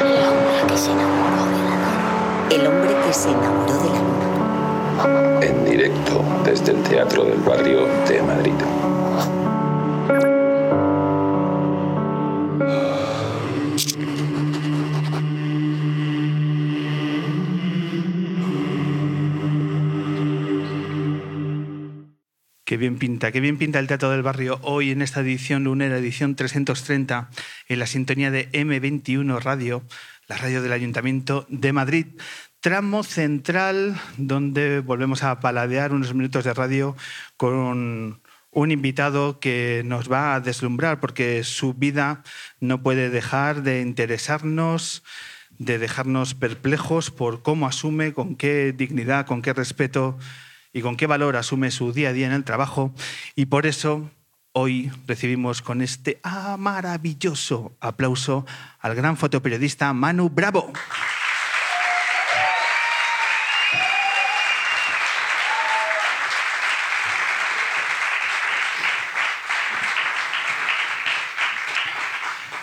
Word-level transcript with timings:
El 0.00 0.06
hombre 0.06 0.62
que 0.68 0.78
se 0.78 0.92
enamoró 0.92 1.44
de 1.46 1.58
la 1.58 1.70
luna. 1.74 2.48
El 2.50 2.66
hombre 2.68 2.96
que 3.04 3.12
se 3.12 3.30
enamoró 3.30 3.74
de 3.74 3.90
la 3.90 3.98
luna. 3.98 5.40
En 5.44 5.64
directo 5.64 6.22
desde 6.44 6.70
el 6.70 6.82
Teatro 6.84 7.24
del 7.24 7.38
Barrio 7.38 7.80
de 8.06 8.22
Madrid. 8.22 8.54
Bien 22.78 22.98
pinta, 22.98 23.32
qué 23.32 23.40
bien 23.40 23.58
pinta 23.58 23.78
el 23.78 23.86
Teatro 23.86 24.10
del 24.10 24.22
Barrio 24.22 24.58
hoy 24.62 24.90
en 24.90 25.02
esta 25.02 25.20
edición 25.20 25.64
lunera, 25.64 25.98
edición 25.98 26.36
330, 26.36 27.28
en 27.68 27.78
la 27.78 27.86
sintonía 27.86 28.30
de 28.30 28.50
M21 28.52 29.40
Radio, 29.42 29.82
la 30.28 30.36
radio 30.38 30.62
del 30.62 30.72
Ayuntamiento 30.72 31.44
de 31.50 31.72
Madrid. 31.72 32.06
Tramo 32.60 33.02
central 33.02 34.00
donde 34.16 34.80
volvemos 34.80 35.24
a 35.24 35.40
paladear 35.40 35.92
unos 35.92 36.14
minutos 36.14 36.44
de 36.44 36.54
radio 36.54 36.96
con 37.36 38.20
un 38.50 38.70
invitado 38.70 39.40
que 39.40 39.82
nos 39.84 40.10
va 40.10 40.34
a 40.34 40.40
deslumbrar 40.40 41.00
porque 41.00 41.44
su 41.44 41.74
vida 41.74 42.22
no 42.60 42.82
puede 42.82 43.10
dejar 43.10 43.62
de 43.62 43.82
interesarnos, 43.82 45.02
de 45.58 45.78
dejarnos 45.78 46.34
perplejos 46.34 47.10
por 47.10 47.42
cómo 47.42 47.66
asume, 47.66 48.12
con 48.12 48.36
qué 48.36 48.72
dignidad, 48.72 49.26
con 49.26 49.42
qué 49.42 49.52
respeto 49.52 50.16
y 50.72 50.82
con 50.82 50.96
qué 50.96 51.06
valor 51.06 51.36
asume 51.36 51.70
su 51.70 51.92
día 51.92 52.10
a 52.10 52.12
día 52.12 52.26
en 52.26 52.32
el 52.32 52.44
trabajo. 52.44 52.92
Y 53.34 53.46
por 53.46 53.66
eso 53.66 54.10
hoy 54.52 54.90
recibimos 55.06 55.62
con 55.62 55.82
este 55.82 56.20
ah, 56.22 56.56
maravilloso 56.58 57.76
aplauso 57.80 58.46
al 58.80 58.94
gran 58.94 59.16
fotoperiodista 59.16 59.92
Manu 59.92 60.28
Bravo. 60.28 60.72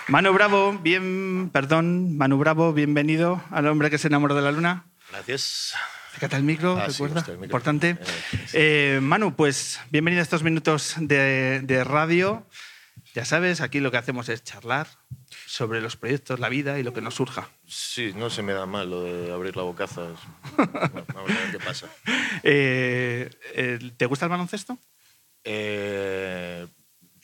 Manu 0.08 0.34
Bravo, 0.34 0.78
bien, 0.78 1.50
perdón, 1.52 2.16
Manu 2.16 2.38
Bravo, 2.38 2.74
bienvenido 2.74 3.42
al 3.50 3.66
hombre 3.68 3.90
que 3.90 3.98
se 3.98 4.08
enamoró 4.08 4.36
de 4.36 4.44
la 4.44 4.52
luna. 4.52 4.86
Gracias. 5.10 5.76
Acércate 6.16 6.38
al 6.38 6.44
micro, 6.44 6.78
Ah, 6.78 6.88
recuerda, 6.88 7.20
el 7.28 7.32
micro. 7.34 7.44
importante. 7.46 7.90
Eh. 8.54 8.96
Eh, 8.96 9.00
Manu, 9.02 9.36
pues 9.36 9.82
bienvenido 9.92 10.22
a 10.22 10.24
estos 10.24 10.44
minutos 10.44 10.96
de, 10.98 11.60
de 11.62 11.84
radio. 11.84 12.48
Ya 13.14 13.26
sabes, 13.26 13.60
aquí 13.60 13.82
lo 13.82 13.92
que 13.92 13.98
hacemos 13.98 14.30
es 14.30 14.42
charlar 14.42 14.88
sobre 15.46 15.82
los 15.82 15.98
proyectos, 15.98 16.40
la 16.40 16.48
vida 16.48 16.80
y 16.80 16.84
lo 16.84 16.94
que 16.94 17.02
nos 17.02 17.16
surja. 17.16 17.50
Sí, 17.68 18.14
no 18.16 18.30
se 18.30 18.44
me 18.44 18.54
da 18.54 18.66
mal 18.66 18.90
lo 18.90 19.04
de 19.04 19.34
abrir 19.34 19.58
la 19.58 19.64
bocaza. 19.64 20.04
Bueno, 20.56 20.72
vamos 21.14 21.32
a 21.32 21.34
ver 21.34 21.52
qué 21.52 21.60
pasa. 21.60 21.88
Eh, 22.44 23.30
eh, 23.54 23.92
¿Te 23.98 24.06
gusta 24.06 24.26
el 24.28 24.30
baloncesto? 24.32 24.78
Eh, 25.44 26.66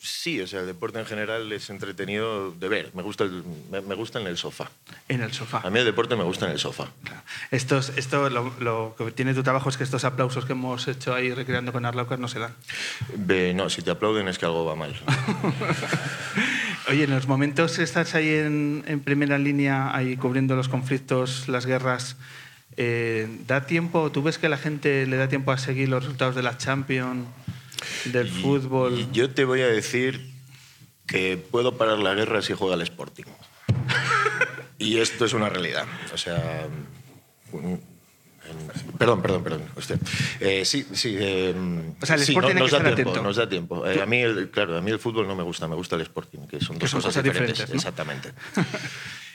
sí, 0.02 0.40
o 0.40 0.46
sea, 0.46 0.60
el 0.60 0.66
deporte 0.66 0.98
en 0.98 1.06
general 1.06 1.52
es 1.52 1.70
entretenido 1.70 2.50
de 2.50 2.68
ver. 2.68 2.90
Me 2.94 3.02
gusta, 3.02 3.24
el- 3.24 3.44
me, 3.70 3.80
me 3.80 3.94
gusta 3.94 4.20
en 4.20 4.26
el 4.26 4.36
sofá. 4.36 4.70
En 5.08 5.22
el 5.22 5.32
sofá. 5.32 5.60
A 5.64 5.70
mí 5.70 5.78
el 5.78 5.84
deporte 5.84 6.16
me 6.16 6.24
gusta 6.24 6.46
en 6.46 6.52
el 6.52 6.58
sofá. 6.58 6.88
Estos, 7.50 7.90
esto, 7.96 8.28
lo, 8.28 8.52
lo 8.60 8.94
que 8.98 9.10
tiene 9.12 9.32
tu 9.34 9.42
trabajo 9.42 9.68
es 9.68 9.76
que 9.76 9.84
estos 9.84 10.04
aplausos 10.04 10.44
que 10.44 10.52
hemos 10.52 10.88
hecho 10.88 11.14
ahí 11.14 11.32
recreando 11.32 11.72
con 11.72 11.84
Arlaucas 11.86 12.18
no 12.18 12.26
se 12.28 12.40
dan. 12.40 12.54
Ve, 13.16 13.54
no, 13.54 13.70
si 13.70 13.82
te 13.82 13.90
aplauden 13.92 14.26
es 14.28 14.38
que 14.38 14.44
algo 14.46 14.64
va 14.64 14.74
mal. 14.74 14.94
Oye, 16.88 17.04
en 17.04 17.10
los 17.10 17.26
momentos 17.28 17.76
que 17.76 17.82
estás 17.84 18.14
ahí 18.14 18.28
en, 18.28 18.84
en 18.86 19.00
primera 19.00 19.38
línea, 19.38 19.94
ahí 19.94 20.16
cubriendo 20.16 20.56
los 20.56 20.68
conflictos, 20.68 21.48
las 21.48 21.64
guerras, 21.64 22.16
eh, 22.76 23.28
¿da 23.46 23.66
tiempo? 23.66 24.10
¿Tú 24.10 24.22
ves 24.22 24.38
que 24.38 24.48
la 24.48 24.56
gente 24.58 25.06
le 25.06 25.16
da 25.16 25.28
tiempo 25.28 25.52
a 25.52 25.58
seguir 25.58 25.88
los 25.88 26.02
resultados 26.04 26.34
de 26.34 26.42
la 26.42 26.58
Champions, 26.58 27.26
del 28.06 28.28
fútbol? 28.30 28.98
Y 28.98 29.08
yo 29.12 29.30
te 29.30 29.44
voy 29.44 29.60
a 29.62 29.66
decir 29.68 30.30
que 31.06 31.36
puedo 31.36 31.76
parar 31.76 31.98
la 31.98 32.14
guerra 32.14 32.42
si 32.42 32.52
juega 32.54 32.74
el 32.74 32.82
Sporting. 32.82 33.24
y 34.78 34.98
esto 34.98 35.24
es 35.24 35.32
una 35.32 35.48
realidad. 35.48 35.86
O 36.14 36.18
sea. 36.18 36.66
Perdón, 38.98 39.22
perdón, 39.22 39.42
perdón. 39.44 39.62
Usted. 39.76 39.98
Eh, 40.40 40.64
sí, 40.64 40.86
sí. 40.92 41.16
eh, 41.18 41.54
O 42.00 42.06
sea, 42.06 42.16
el 42.16 42.22
sí, 42.24 42.32
Sporting 42.32 42.56
hay 42.56 42.60
nos 42.62 42.70
que 42.70 42.76
da 42.76 42.78
estar 42.78 42.94
tiempo, 42.94 43.10
atento. 43.10 43.22
Nos 43.28 43.36
da 43.36 43.48
tiempo. 43.48 43.86
Eh, 43.86 44.00
a 44.02 44.06
mí, 44.06 44.18
el, 44.20 44.50
claro, 44.50 44.76
a 44.76 44.80
mí 44.82 44.90
el 44.90 44.98
fútbol 44.98 45.26
no 45.26 45.34
me 45.36 45.42
gusta, 45.42 45.66
me 45.68 45.74
gusta 45.74 45.96
el 45.96 46.02
Sporting, 46.02 46.46
que 46.48 46.60
son 46.60 46.76
Que 46.76 46.82
dos 46.82 46.90
son 46.90 46.98
cosas, 47.00 47.10
cosas 47.10 47.24
diferentes. 47.24 47.58
diferentes, 47.58 47.68
¿no? 47.70 47.76
Exactamente. 47.76 48.32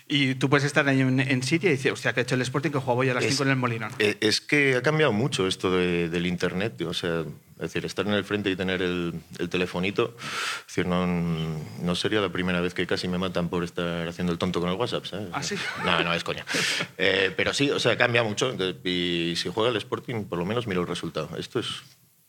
Y 0.09 0.35
tú 0.35 0.50
puedes 0.50 0.64
estar 0.64 0.88
ahí 0.88 1.02
en, 1.02 1.19
en 1.19 1.44
Siria 1.44 1.68
y 1.69 1.74
decir, 1.74 1.91
hostia, 1.91 2.14
que 2.14 2.22
ha 2.22 2.24
hecho 2.24 2.35
el 2.35 2.41
Sporting 2.41 2.69
que 2.72 2.78
jugaba 2.79 3.02
hoy 3.02 3.09
a 3.09 3.14
las 3.14 3.25
Es- 3.25 3.31
5 3.31 3.44
en 3.44 3.50
el 3.50 3.56
Molinón. 3.58 3.91
Eh, 4.00 4.16
Es 4.22 4.40
que 4.40 4.75
ha 4.78 4.81
cambiado 4.81 5.12
mucho 5.12 5.47
esto 5.47 5.69
de- 5.69 6.08
del 6.08 6.25
Internet. 6.28 6.81
O 6.84 6.94
sea, 6.94 7.25
es 7.57 7.73
decir, 7.73 7.85
estar 7.85 8.06
en 8.06 8.13
el 8.13 8.23
frente 8.23 8.50
y 8.51 8.56
tener 8.56 8.81
el, 8.81 9.13
el 9.40 9.50
telefonito. 9.50 10.16
Es 10.59 10.68
decir, 10.68 10.85
no, 10.85 11.07
no 11.07 11.95
sería 11.95 12.22
la 12.22 12.29
primera 12.29 12.62
vez 12.62 12.73
que 12.73 12.85
casi 12.85 13.07
me 13.07 13.18
matan 13.18 13.50
por 13.50 13.63
estar 13.63 14.07
haciendo 14.07 14.31
el 14.31 14.38
tonto 14.38 14.59
con 14.62 14.69
el 14.69 14.75
WhatsApp. 14.75 15.06
¿sabes? 15.06 15.28
¿Ah, 15.34 15.41
sí? 15.44 15.56
No, 15.84 16.03
no, 16.03 16.13
es 16.13 16.23
coña. 16.23 16.46
Eh, 17.00 17.31
pero 17.35 17.53
sí, 17.53 17.69
o 17.69 17.79
sea, 17.79 17.97
cambia 17.97 18.23
mucho. 18.23 18.56
Y 18.84 19.34
si 19.38 19.50
juega 19.50 19.69
el 19.69 19.78
Sporting, 19.78 20.25
por 20.25 20.38
lo 20.40 20.46
menos 20.46 20.67
miro 20.67 20.81
el 20.81 20.88
resultado. 20.88 21.29
Esto 21.38 21.59
es 21.59 21.67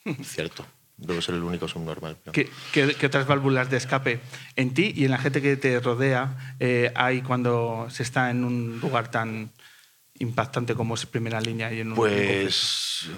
cierto. 0.25 0.65
Debo 0.97 1.21
ser 1.22 1.37
el 1.37 1.43
único 1.43 1.69
subnormal. 1.69 2.17
pero- 2.22 2.33
¿Qué, 2.33 2.50
qué, 2.72 2.94
qué 2.94 3.06
otras 3.06 3.27
válvulas 3.27 3.71
de 3.71 3.77
escape 3.77 4.21
en 4.56 4.75
ti 4.75 4.93
y 4.97 5.05
en 5.05 5.11
la 5.12 5.19
gente 5.19 5.41
que 5.41 5.56
te 5.56 5.78
rodea 5.81 6.56
eh, 6.59 6.91
hay 6.97 7.22
cuando 7.22 7.87
se 7.91 8.03
está 8.03 8.31
en 8.31 8.44
un 8.44 8.81
lugar 8.81 9.11
tan 9.11 9.50
impactante 10.19 10.75
como 10.75 10.94
es 10.97 11.06
primera 11.06 11.41
línea 11.41 11.72
y 11.72 11.81
en 11.81 11.91
un 11.91 11.94
Pues 11.94 13.09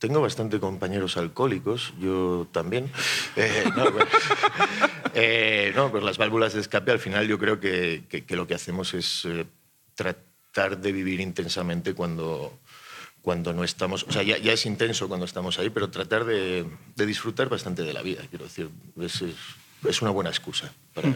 tengo 0.00 0.20
bastante 0.20 0.58
compañeros 0.58 1.16
alcohólicos, 1.16 1.92
yo 2.00 2.48
también. 2.50 2.90
Eh, 3.36 3.64
no. 3.76 3.84
Eh, 5.14 5.72
no, 5.76 5.90
pues 5.90 6.02
las 6.02 6.18
válvulas 6.18 6.54
de 6.54 6.60
escape 6.60 6.90
al 6.90 6.98
final 6.98 7.26
yo 7.28 7.38
creo 7.38 7.60
que, 7.60 8.04
que- 8.08 8.24
que 8.24 8.36
lo 8.36 8.46
que 8.46 8.54
hacemos 8.54 8.94
es 8.94 9.24
eh, 9.26 9.44
tratar 9.94 10.78
de 10.78 10.92
vivir 10.92 11.20
intensamente 11.20 11.94
cuando, 11.94 12.58
cuando 13.22 13.52
no 13.52 13.62
estamos... 13.64 14.04
O 14.08 14.12
sea, 14.12 14.22
ya, 14.22 14.38
ya 14.38 14.52
es 14.52 14.66
intenso 14.66 15.08
cuando 15.08 15.26
estamos 15.26 15.58
ahí, 15.58 15.70
pero 15.70 15.90
tratar 15.90 16.24
de, 16.24 16.64
de 16.96 17.06
disfrutar 17.06 17.48
bastante 17.48 17.82
de 17.82 17.92
la 17.92 18.02
vida, 18.02 18.22
quiero 18.30 18.44
decir. 18.44 18.68
Es, 19.00 19.22
es- 19.22 19.34
es 19.88 20.02
una 20.02 20.10
buena 20.10 20.28
excusa 20.28 20.70
para, 20.92 21.08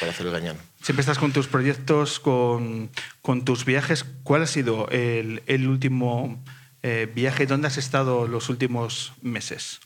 para 0.00 0.12
hacer 0.12 0.26
el 0.26 0.32
gañán. 0.32 0.56
Siempre 0.82 1.00
estás 1.00 1.18
con 1.18 1.32
tus 1.32 1.46
proyectos, 1.46 2.20
con, 2.20 2.90
con 3.22 3.44
tus 3.44 3.64
viajes. 3.64 4.04
¿Cuál 4.22 4.42
ha 4.42 4.46
sido 4.46 4.86
el, 4.90 5.42
el 5.46 5.66
último 5.66 6.38
eh, 6.86 7.10
viaje? 7.12 7.46
¿Dónde 7.46 7.66
has 7.66 7.78
estado 7.78 8.28
los 8.28 8.48
últimos 8.48 9.12
meses? 9.20 9.80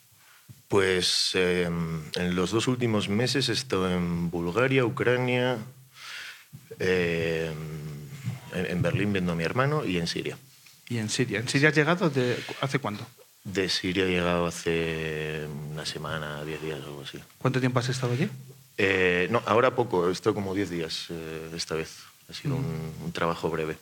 Pues 0.69 1.31
eh, 1.33 1.65
en 1.65 2.35
los 2.37 2.51
dos 2.51 2.69
últimos 2.69 3.09
meses 3.09 3.49
he 3.49 3.53
estado 3.53 3.91
en 3.91 4.31
Bulgaria, 4.31 4.85
Ucrania, 4.85 5.57
eh, 6.79 7.51
en, 8.53 8.83
Berlín 8.83 9.15
viendo 9.15 9.33
a 9.33 9.35
mi 9.35 9.45
hermano 9.45 9.87
y 9.87 9.97
en 9.97 10.07
Siria. 10.07 10.37
Y 10.91 10.99
en 10.99 11.09
Siria. 11.09 11.39
¿En 11.39 11.49
Siria 11.49 11.71
has 11.71 11.75
llegado 11.75 12.11
de, 12.11 12.37
hace 12.61 12.79
cuándo? 12.79 13.07
De 13.45 13.71
Siria 13.71 14.05
he 14.05 14.11
llegado 14.11 14.47
hace 14.47 15.47
una 15.71 15.87
semana, 15.87 16.45
diez 16.45 16.61
días 16.61 16.81
o 16.81 16.85
algo 16.85 17.03
así. 17.03 17.19
¿Cuánto 17.39 17.61
tiempo 17.61 17.79
has 17.79 17.89
estado 17.89 18.13
allí? 18.13 18.29
Eh, 18.77 19.27
no, 19.31 19.43
ahora 19.47 19.75
poco, 19.75 20.11
he 20.11 20.13
estado 20.13 20.35
como 20.35 20.55
diez 20.55 20.69
días 20.69 21.07
eh, 21.09 21.51
esta 21.57 21.77
vez. 21.77 21.97
Ha 22.29 22.35
sido 22.35 22.57
un, 22.57 22.93
un 23.03 23.13
trabajo 23.13 23.49
breve. 23.49 23.79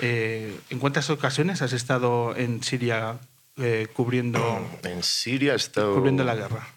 Eh, 0.00 0.58
¿En 0.70 0.78
cuántas 0.78 1.10
ocasiones 1.10 1.62
has 1.62 1.72
estado 1.72 2.36
en 2.36 2.62
Siria 2.62 3.18
eh, 3.56 3.88
cubriendo, 3.92 4.40
En 4.84 5.02
Siria 5.02 5.54
he 5.54 5.56
estado... 5.56 5.94
cubriendo 5.94 6.24
la 6.24 6.34
guerra? 6.34 6.68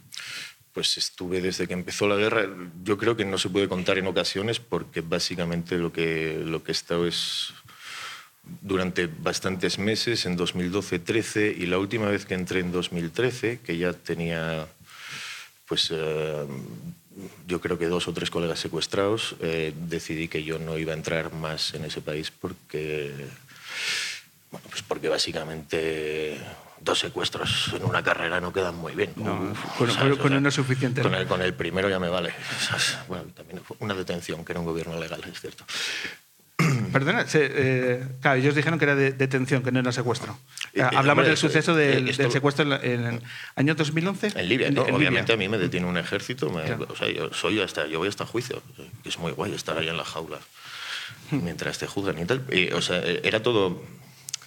Pues 0.74 0.98
estuve 0.98 1.42
desde 1.42 1.68
que 1.68 1.74
empezó 1.74 2.08
la 2.08 2.16
guerra. 2.16 2.46
Yo 2.84 2.98
creo 2.98 3.18
que 3.18 3.26
no 3.26 3.38
se 3.38 3.50
puede 3.50 3.68
contar 3.68 3.98
en 3.98 4.08
ocasiones 4.08 4.60
porque 4.60 5.02
básicamente 5.02 5.78
lo 5.78 5.92
que, 5.92 6.42
lo 6.46 6.64
que 6.64 6.72
he 6.72 6.74
estado 6.74 7.06
es 7.06 7.54
durante 8.62 9.08
bastantes 9.08 9.78
meses, 9.78 10.26
en 10.26 10.38
2012-13, 10.38 11.56
y 11.58 11.66
la 11.68 11.78
última 11.78 12.08
vez 12.08 12.26
que 12.26 12.34
entré 12.34 12.62
en 12.62 12.72
2013, 12.72 13.60
que 13.60 13.78
ya 13.78 13.94
tenía, 13.94 14.68
pues 15.68 15.90
eh, 15.92 16.46
yo 17.48 17.60
creo 17.62 17.78
que 17.78 17.88
dos 17.88 18.08
o 18.08 18.14
tres 18.14 18.30
colegas 18.30 18.60
secuestrados, 18.60 19.36
eh, 19.42 19.74
decidí 19.76 20.28
que 20.28 20.44
yo 20.44 20.60
no 20.60 20.78
iba 20.78 20.94
a 20.94 20.96
entrar 20.96 21.34
más 21.34 21.74
en 21.74 21.86
ese 21.86 22.02
país 22.02 22.32
porque, 22.32 23.14
bueno, 24.52 24.66
pues 24.70 24.82
porque 24.84 25.10
básicamente 25.10 26.38
dos 26.80 27.00
secuestros 27.00 27.72
en 27.76 27.84
una 27.86 28.02
carrera 28.02 28.40
no 28.42 28.52
quedan 28.54 28.76
muy 28.76 28.94
bien. 28.96 29.14
No, 29.18 29.52
Uf, 29.52 29.78
con- 29.78 29.92
¿sabes? 29.92 30.18
con 30.18 30.34
uno 30.34 30.50
es 30.50 30.56
suficiente, 30.56 31.02
Con 31.02 31.14
el, 31.14 31.28
con 31.28 31.42
el 31.42 31.54
primero 31.54 31.90
ya 31.90 32.00
me 32.00 32.10
vale. 32.10 32.34
Bueno, 33.08 33.26
también 33.36 33.62
fue 33.64 33.78
una 33.82 33.94
detención, 33.94 34.44
que 34.46 34.54
era 34.54 34.60
un 34.60 34.66
gobierno 34.66 34.98
legal, 35.00 35.22
es 35.32 35.40
cierto. 35.40 35.66
Perdona, 36.92 37.28
se- 37.28 37.50
eh, 37.54 38.04
claro, 38.22 38.40
ellos 38.40 38.56
dijeron 38.56 38.78
que 38.80 38.86
era 38.86 38.96
de- 38.96 39.12
detención, 39.14 39.64
que 39.64 39.72
no 39.72 39.80
era 39.80 39.92
secuestro. 39.92 40.38
Eh, 40.74 40.80
eh, 40.80 40.82
Hablamos 40.84 41.10
hombre, 41.10 41.28
del 41.30 41.38
suceso 41.38 41.76
del, 41.76 42.08
eh, 42.08 42.12
esto- 42.12 42.24
del 42.24 42.32
secuestro 42.32 42.66
en, 42.66 42.84
en 42.84 43.06
el 43.06 43.22
año 43.56 43.76
2011. 43.76 44.32
En 44.36 44.50
Libia, 44.50 44.68
En- 44.68 44.74
¿no? 44.76 44.86
en 44.88 44.96
Obviamente 44.96 45.34
Libia. 45.34 45.46
a 45.48 45.50
mí 45.50 45.58
me 45.58 45.58
detiene 45.62 45.86
un 45.88 45.98
ejército. 45.98 46.50
me- 46.50 46.64
Claro. 46.64 46.88
o 46.90 46.96
sea, 46.96 47.10
yo, 47.10 47.32
soy 47.34 47.60
hasta, 47.62 47.88
yo 47.88 48.00
voy 48.00 48.08
hasta 48.10 48.26
juicio. 48.26 48.62
que 49.04 49.10
Es 49.10 49.18
muy 49.20 49.32
guay 49.32 49.54
estar 49.54 49.78
ahí 49.78 49.88
en 49.90 49.98
la 49.98 50.06
jaula. 50.06 50.40
mientras 51.32 51.78
te 51.80 51.88
juzgan 51.88 52.20
y 52.20 52.26
tal. 52.26 52.44
Y, 52.52 52.72
o 52.72 52.82
sea, 52.82 53.02
era 53.02 53.42
todo, 53.42 53.82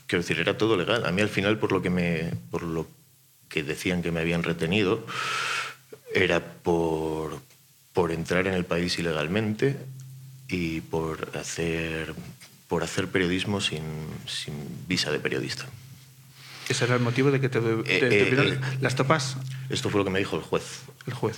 quiero 0.07 0.23
decir, 0.23 0.39
era 0.39 0.57
todo 0.59 0.77
legal. 0.77 1.07
A 1.07 1.11
mí 1.13 1.23
al 1.23 1.29
final, 1.31 1.59
por 1.59 1.73
lo 1.73 1.81
que, 1.83 1.89
me, 1.91 2.33
por 2.51 2.63
lo 2.63 2.87
que 3.49 3.63
decían 3.63 4.03
que 4.03 4.11
me 4.13 4.21
habían 4.21 4.43
retenido, 4.43 5.07
era 6.15 6.41
por, 6.41 7.39
por 7.93 8.13
entrar 8.13 8.47
en 8.47 8.55
el 8.55 8.65
país 8.65 8.99
ilegalmente 8.99 9.77
y 10.49 10.81
por 10.83 11.31
hacer, 11.39 12.15
por 12.69 12.83
hacer 12.83 13.09
periodismo 13.09 13.61
sin, 13.61 13.83
sin 14.27 14.55
visa 14.87 15.11
de 15.11 15.19
periodista. 15.21 15.67
Ese 16.69 16.85
era 16.85 16.95
el 16.95 17.01
motivo 17.03 17.31
de 17.31 17.41
que 17.41 17.49
te, 17.49 17.61
te- 17.61 17.97
Eh, 17.97 18.01
te 18.01 18.23
eh, 18.29 18.53
eh. 18.55 18.61
las 18.81 18.95
topas 18.95 19.37
Esto 19.69 19.91
fue 19.91 19.99
lo 20.01 20.05
que 20.05 20.11
me 20.11 20.19
dijo 20.19 20.37
el 20.37 20.43
juez. 20.43 20.83
el 21.07 21.13
juez. 21.15 21.37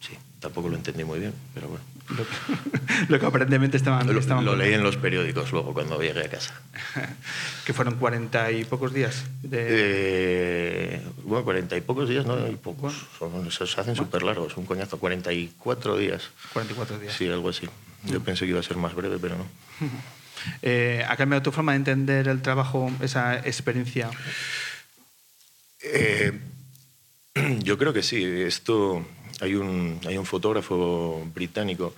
Sí, 0.00 0.12
tampoco 0.40 0.68
lo 0.68 0.76
entendí 0.76 1.04
muy 1.04 1.18
bien, 1.18 1.32
pero 1.54 1.68
bueno. 1.68 1.84
Lo 2.10 2.16
que, 2.24 3.06
lo 3.12 3.18
que 3.20 3.26
aparentemente 3.26 3.76
estaban, 3.78 4.06
Lo, 4.12 4.18
estaban 4.20 4.44
lo 4.44 4.54
leí 4.56 4.74
en 4.74 4.82
los 4.82 4.96
periódicos 4.98 5.52
luego 5.52 5.72
cuando 5.72 5.98
llegué 6.00 6.24
a 6.24 6.28
casa. 6.30 6.60
que 7.64 7.72
fueron 7.72 7.94
cuarenta 7.96 8.50
y 8.52 8.64
pocos 8.64 8.92
días. 8.92 9.24
De, 9.42 9.66
Eh, 9.70 11.02
bueno, 11.24 11.44
cuarenta 11.44 11.76
y 11.76 11.80
pocos 11.80 12.08
días, 12.08 12.26
¿no? 12.26 12.46
Y 12.50 12.56
pocos. 12.56 12.94
Son- 13.18 13.50
se 13.50 13.64
hacen 13.80 13.96
súper 13.96 14.22
largos, 14.22 14.56
un 14.58 14.66
coñazo. 14.66 14.98
44 14.98 15.96
días. 15.96 16.30
44 16.52 16.98
días. 16.98 17.14
Sí, 17.16 17.26
algo 17.28 17.48
así. 17.48 17.66
Yo 18.06 18.20
pensé 18.22 18.44
que 18.44 18.50
iba 18.50 18.60
a 18.60 18.62
ser 18.62 18.76
más 18.76 18.94
breve, 18.94 19.18
pero 19.20 19.36
no. 19.36 19.46
Eh, 20.60 21.02
¿Ha 21.08 21.16
cambiado 21.16 21.42
tu 21.42 21.52
forma 21.52 21.72
de 21.72 21.76
entender 21.76 22.28
el 22.28 22.42
trabajo, 22.42 22.90
esa 23.00 23.38
experiencia? 23.38 24.10
Eh, 25.80 26.32
yo 27.62 27.78
creo 27.78 27.94
que 27.94 28.02
sí. 28.02 28.22
Esto 28.22 29.06
hay 29.40 29.54
un, 29.54 30.00
hay 30.06 30.18
un 30.18 30.26
fotógrafo 30.26 31.26
británico 31.34 31.94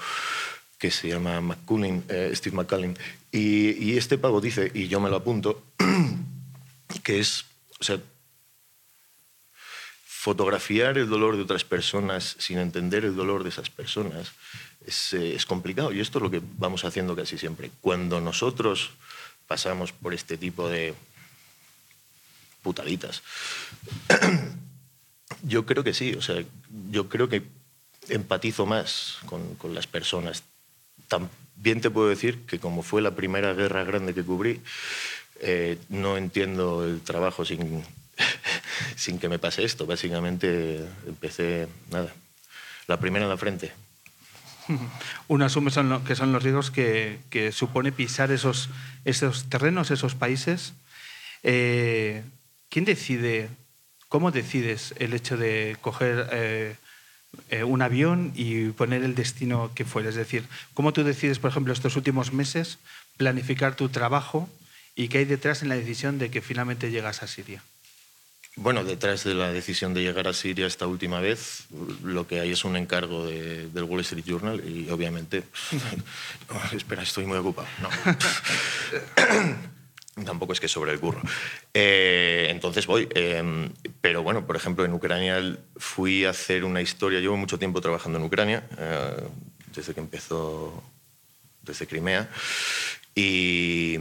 que 0.79 0.91
se 0.91 1.08
llama 1.08 1.41
McCullin, 1.41 2.05
eh, 2.08 2.31
Steve 2.35 2.55
McCullin, 2.55 2.97
y, 3.32 3.70
y 3.82 3.97
este 3.97 4.19
pavo 4.19 4.41
dice, 4.41 4.70
y 4.75 4.88
yo 4.88 5.00
me 5.00 5.11
lo 5.11 5.17
apunto, 5.17 5.62
que 7.03 7.19
es, 7.19 7.47
o 7.81 7.85
sea, 7.85 7.99
fotografiar 10.26 10.99
el 10.99 11.08
dolor 11.08 11.37
de 11.37 11.44
otras 11.44 11.62
personas 11.62 12.34
sin 12.40 12.58
entender 12.58 13.05
el 13.05 13.14
dolor 13.14 13.44
de 13.44 13.50
esas 13.50 13.70
personas 13.70 14.32
es, 14.84 15.12
eh, 15.12 15.37
es 15.37 15.46
complicado 15.46 15.93
y 15.93 16.00
esto 16.00 16.19
es 16.19 16.23
lo 16.25 16.32
que 16.32 16.43
vamos 16.58 16.84
haciendo 16.84 17.14
casi 17.14 17.38
siempre. 17.38 17.70
Cuando 17.81 18.20
nosotros 18.20 18.90
pasamos 19.46 19.93
por 19.93 20.14
este 20.14 20.37
tipo 20.37 20.69
de 20.69 20.94
putaditas, 22.61 23.23
yo 25.44 25.64
creo 25.64 25.84
que 25.84 25.94
sí, 25.94 26.14
o 26.14 26.23
sea, 26.23 26.43
yo 26.90 27.08
creo 27.08 27.29
que 27.29 27.44
empatizo 28.08 28.67
más 28.67 29.19
con, 29.26 29.55
con 29.55 29.76
las 29.76 29.87
personas. 29.87 30.43
También 31.06 31.81
te 31.81 31.90
puedo 31.90 32.08
decir 32.08 32.40
que 32.46 32.58
como 32.58 32.82
fue 32.82 33.00
la 33.00 33.14
primera 33.14 33.55
guerra 33.55 33.84
grande 33.84 34.12
que 34.12 34.25
cubrí, 34.25 34.61
eh, 35.38 35.79
no 35.88 36.17
entiendo 36.17 36.84
el 36.84 37.00
trabajo 37.02 37.44
sin, 37.44 37.84
sin 38.96 39.19
que 39.19 39.28
me 39.28 39.38
pase 39.38 39.64
esto. 39.64 39.87
Básicamente 39.87 40.84
empecé, 41.06 41.69
nada, 41.90 42.12
la 42.87 42.99
primera 43.00 43.25
en 43.25 43.31
la 43.31 43.37
frente. 43.37 43.73
Uno 45.28 45.44
asume 45.44 45.70
son 45.70 45.88
lo- 45.88 46.05
que 46.05 46.17
son 46.17 46.32
los 46.32 46.43
riesgos 46.43 46.70
que, 46.70 47.19
supone 47.52 47.93
pisar 47.93 48.31
esos, 48.32 48.69
esos 49.05 49.49
terrenos, 49.49 49.90
esos 49.90 50.14
países. 50.14 50.73
Eh, 51.43 52.23
¿Quién 52.69 52.84
decide, 52.84 53.49
cómo 54.08 54.31
decides 54.31 54.94
el 54.99 55.14
hecho 55.14 55.37
de 55.37 55.76
coger 55.81 56.29
eh, 56.32 56.75
eh, 57.50 57.64
un 57.64 57.82
avión 57.82 58.32
y 58.34 58.70
poner 58.70 59.05
el 59.05 59.14
destino 59.14 59.70
que 59.75 59.84
fuera? 59.84 60.08
Es 60.08 60.17
decir, 60.17 60.44
¿cómo 60.75 60.93
tú 60.93 61.05
decides, 61.05 61.38
por 61.38 61.50
ejemplo, 61.50 61.72
estos 61.72 61.96
últimos 61.96 62.32
meses 62.32 62.79
planificar 63.17 63.76
tu 63.76 63.88
trabajo 63.88 64.49
y 64.96 65.08
qué 65.08 65.19
hay 65.19 65.25
detrás 65.26 65.62
en 65.62 65.69
la 65.69 65.76
decisión 65.76 66.19
de 66.19 66.31
que 66.31 66.43
finalmente 66.43 66.90
llegas 66.90 67.22
a 67.22 67.29
Siria? 67.29 67.62
Bueno, 68.58 68.85
detrás 68.85 69.23
de 69.25 69.35
la 69.35 69.53
decisión 69.53 69.93
de 69.93 70.03
llegar 70.03 70.29
a 70.29 70.32
Siria 70.32 70.67
esta 70.67 70.87
última 70.87 71.20
vez, 71.20 71.67
lo 72.03 72.26
que 72.26 72.41
hay 72.41 72.53
es 72.53 72.64
un 72.64 72.75
encargo 72.76 73.26
de- 73.26 73.69
del 73.69 73.85
Wall 73.85 74.00
Street 74.00 74.25
Journal 74.26 74.62
y 74.67 74.88
obviamente... 74.88 75.43
Espera, 76.73 77.03
estoy 77.03 77.26
muy 77.26 77.37
ocupado. 77.37 77.69
No. 77.82 77.91
Tampoco 80.25 80.55
es 80.55 80.61
que 80.61 80.69
sobre 80.69 80.93
el 80.93 81.00
curro. 81.00 81.20
Eh, 81.75 82.47
entonces 82.50 82.87
voy. 82.87 83.06
eh, 83.14 83.70
pero 84.00 84.23
bueno, 84.23 84.47
por 84.47 84.56
ejemplo, 84.56 84.87
en 84.87 84.94
Ucrania 84.94 85.58
fui 85.76 86.25
a 86.25 86.31
hacer 86.31 86.64
una 86.64 86.81
historia. 86.81 87.20
Llevo 87.20 87.37
mucho 87.37 87.58
tiempo 87.58 87.82
trabajando 87.82 88.17
en 88.19 88.25
Ucrania, 88.25 88.67
eh, 88.79 89.17
desde 89.75 89.93
que 89.93 90.00
empezó, 90.00 90.82
desde 91.61 91.87
Crimea. 91.87 92.31
Y, 93.14 93.99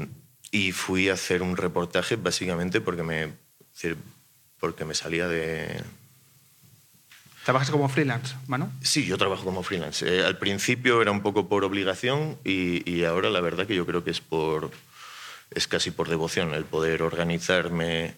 y 0.51 0.71
fui 0.71 1.09
a 1.09 1.13
hacer 1.15 1.41
un 1.41 1.57
reportaje 1.57 2.15
básicamente 2.15 2.79
porque 2.79 3.03
me, 3.03 3.33
porque 4.59 4.85
me 4.85 4.93
salía 4.93 5.27
de, 5.27 5.81
¿Trabajas 7.45 7.69
como 7.69 7.87
freelance, 7.89 8.35
Manu? 8.47 8.71
Sí, 8.81 9.05
yo 9.05 9.19
trabajo 9.19 9.43
como 9.43 9.61
freelance. 9.61 10.03
Eh, 10.07 10.25
al 10.25 10.39
principio 10.39 10.99
era 11.03 11.11
un 11.11 11.21
poco 11.21 11.47
por 11.47 11.63
obligación 11.63 12.39
y, 12.43 12.89
y 12.91 13.03
ahora 13.03 13.29
la 13.29 13.39
verdad 13.39 13.67
que 13.67 13.75
yo 13.75 13.85
creo 13.85 14.03
que 14.03 14.09
es 14.09 14.19
por 14.19 14.71
es 15.51 15.67
casi 15.67 15.91
por 15.91 16.09
devoción 16.09 16.55
el 16.55 16.65
poder 16.65 17.03
organizarme 17.03 18.15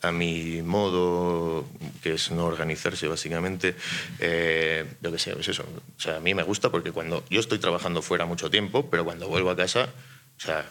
a 0.00 0.10
mi 0.10 0.62
modo, 0.62 1.64
que 2.02 2.14
es 2.14 2.30
no 2.30 2.46
organizarse 2.46 3.06
básicamente. 3.06 3.76
Eh, 4.18 4.84
yo 5.00 5.12
qué 5.12 5.18
sé, 5.18 5.36
es 5.38 5.48
eso. 5.48 5.64
O 5.96 6.00
sea, 6.00 6.16
a 6.16 6.20
mí 6.20 6.34
me 6.34 6.42
gusta 6.42 6.70
porque 6.70 6.92
cuando 6.92 7.24
yo 7.30 7.40
estoy 7.40 7.58
trabajando 7.58 8.02
fuera 8.02 8.24
mucho 8.24 8.50
tiempo, 8.50 8.90
pero 8.90 9.04
cuando 9.04 9.28
vuelvo 9.28 9.50
a 9.50 9.56
casa, 9.56 9.90
o 10.38 10.40
sea, 10.40 10.64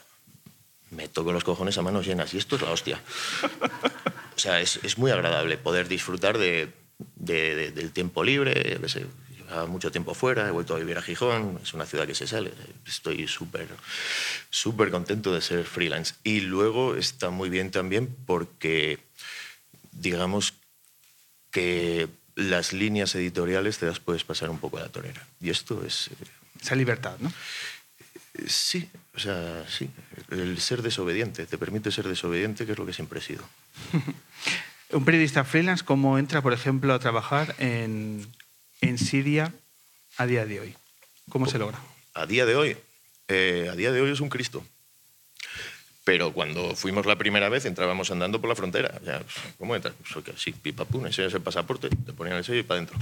me 0.91 1.07
toco 1.07 1.31
los 1.33 1.43
cojones 1.43 1.77
a 1.77 1.81
manos 1.81 2.05
llenas 2.05 2.33
y 2.33 2.37
esto 2.37 2.55
es 2.55 2.61
la 2.61 2.71
hostia. 2.71 3.01
O 4.35 4.39
sea, 4.39 4.59
es, 4.59 4.79
es 4.83 4.97
muy 4.97 5.11
agradable 5.11 5.57
poder 5.57 5.87
disfrutar 5.87 6.37
de, 6.37 6.69
de- 7.15 7.55
de- 7.55 7.71
del 7.71 7.91
tiempo 7.91 8.23
libre. 8.23 8.79
Llevaba 9.29 9.65
mucho 9.67 9.91
tiempo 9.91 10.13
fuera, 10.13 10.47
he 10.47 10.51
vuelto 10.51 10.75
a 10.75 10.79
vivir 10.79 10.97
a 10.97 11.01
Gijón, 11.01 11.59
es 11.63 11.73
una 11.73 11.85
ciudad 11.85 12.07
que 12.07 12.15
se 12.15 12.27
sale. 12.27 12.51
Estoy 12.87 13.27
súper 13.27 13.67
súper 14.49 14.91
contento 14.91 15.33
de 15.33 15.41
ser 15.41 15.65
freelance. 15.65 16.15
Y 16.23 16.41
luego 16.41 16.95
está 16.95 17.29
muy 17.29 17.49
bien 17.49 17.71
también 17.71 18.15
porque, 18.25 18.99
digamos, 19.91 20.53
que 21.51 22.07
las 22.35 22.71
líneas 22.73 23.13
editoriales 23.15 23.77
te 23.77 23.85
las 23.87 23.99
puedes 23.99 24.23
pasar 24.23 24.49
un 24.49 24.59
poco 24.59 24.77
a 24.77 24.81
la 24.81 24.89
torera. 24.89 25.25
Y 25.41 25.49
esto 25.49 25.83
es... 25.85 26.07
eh, 26.07 26.13
Esa 26.61 26.75
libertad, 26.75 27.15
¿no? 27.19 27.31
Sí, 28.47 28.89
o 29.15 29.19
sea, 29.19 29.65
sí. 29.67 29.89
El 30.29 30.59
ser 30.59 30.81
desobediente, 30.81 31.45
te 31.45 31.57
permite 31.57 31.91
ser 31.91 32.07
desobediente, 32.07 32.65
que 32.65 32.71
es 32.71 32.77
lo 32.77 32.85
que 32.85 32.93
siempre 32.93 33.19
he 33.19 33.21
sido. 33.21 33.43
Un 34.91 35.05
periodista 35.05 35.43
freelance, 35.43 35.85
¿cómo 35.85 36.17
entra, 36.17 36.41
por 36.41 36.53
ejemplo, 36.53 36.93
a 36.93 36.99
trabajar 36.99 37.55
en, 37.59 38.27
en 38.81 38.97
Siria 38.97 39.53
a 40.17 40.25
día 40.25 40.45
de 40.45 40.59
hoy? 40.59 40.75
¿Cómo 41.29 41.47
se 41.47 41.57
logra? 41.57 41.79
A 42.13 42.25
día 42.25 42.45
de 42.45 42.55
hoy, 42.55 42.77
eh, 43.29 43.69
a 43.71 43.75
día 43.75 43.91
de 43.91 44.01
hoy 44.01 44.11
es 44.11 44.19
un 44.19 44.29
Cristo. 44.29 44.65
Pero 46.03 46.33
cuando 46.33 46.75
fuimos 46.75 47.05
la 47.05 47.17
primera 47.17 47.47
vez 47.47 47.65
entrábamos 47.65 48.11
andando 48.11 48.41
por 48.41 48.49
la 48.49 48.55
frontera. 48.55 48.99
Pues, 49.03 49.23
¿Cómo 49.57 49.75
entras? 49.75 49.93
Pues, 50.13 50.25
que 50.25 50.33
sí, 50.35 50.51
pipapum, 50.51 51.05
enseñas 51.05 51.33
el 51.33 51.41
pasaporte, 51.41 51.89
te 51.89 52.13
ponían 52.13 52.37
el 52.37 52.43
sello 52.43 52.59
y 52.59 52.63
para 52.63 52.79
adentro. 52.79 52.97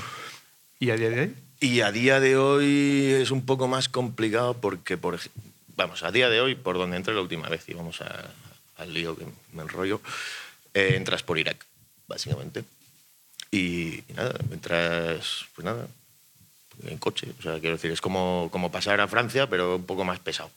¿Y 0.80 0.92
a 0.92 0.96
día 0.96 1.10
de 1.10 1.22
hoy? 1.22 1.36
Y 1.60 1.82
a 1.82 1.92
día 1.92 2.20
de 2.20 2.38
hoy 2.38 3.12
es 3.22 3.32
un 3.32 3.46
poco 3.46 3.68
más 3.68 3.90
complicado 3.90 4.54
porque, 4.56 4.98
por, 4.98 5.20
vamos, 5.76 6.04
a 6.04 6.12
día 6.12 6.30
de 6.30 6.40
hoy, 6.40 6.56
por 6.56 6.78
donde 6.78 6.98
entré 6.98 7.14
la 7.14 7.22
última 7.22 7.50
vez, 7.50 7.68
y 7.68 7.74
vamos 7.74 8.00
a- 8.02 8.32
al 8.78 8.94
lío 8.94 9.18
que 9.18 9.26
me 9.54 9.64
enrollo, 9.64 10.02
eh, 10.74 10.94
entras 10.96 11.22
por 11.24 11.38
Irak, 11.38 11.66
básicamente. 12.08 12.64
Y, 13.52 13.96
y 14.08 14.14
nada, 14.16 14.36
entras, 14.52 15.46
pues 15.54 15.66
nada, 15.66 15.88
en 16.86 16.98
coche. 16.98 17.28
O 17.40 17.42
sea, 17.42 17.60
quiero 17.60 17.76
decir, 17.76 17.92
es 17.92 18.00
como, 18.00 18.48
como 18.52 18.72
pasar 18.72 19.02
a 19.02 19.08
Francia, 19.10 19.50
pero 19.50 19.76
un 19.76 19.86
poco 19.86 20.06
más 20.06 20.20
pesado. 20.20 20.52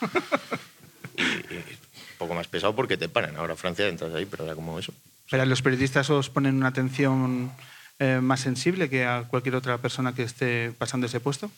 y, 1.16 1.22
y 1.22 1.56
un 1.56 2.18
poco 2.18 2.34
más 2.34 2.46
pesado 2.46 2.76
porque 2.76 2.96
te 2.96 3.08
paran. 3.08 3.36
Ahora 3.36 3.56
Francia 3.56 3.88
entras 3.88 4.14
ahí, 4.14 4.24
pero 4.26 4.44
era 4.44 4.54
como 4.54 4.78
eso. 4.78 4.92
Pero 5.30 5.44
los 5.46 5.62
periodistas 5.62 6.10
os 6.10 6.30
ponen 6.30 6.54
una 6.56 6.68
atención 6.68 7.50
eh, 7.98 8.20
más 8.20 8.40
sensible 8.40 8.90
que 8.90 9.04
a 9.04 9.24
cualquier 9.28 9.54
otra 9.54 9.78
persona 9.78 10.14
que 10.14 10.22
esté 10.22 10.72
pasando 10.78 11.06
ese 11.06 11.20
puesto. 11.20 11.50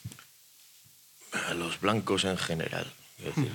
a 1.32 1.54
los 1.54 1.80
blancos 1.80 2.24
en 2.24 2.38
general. 2.38 2.86
decir. 3.18 3.50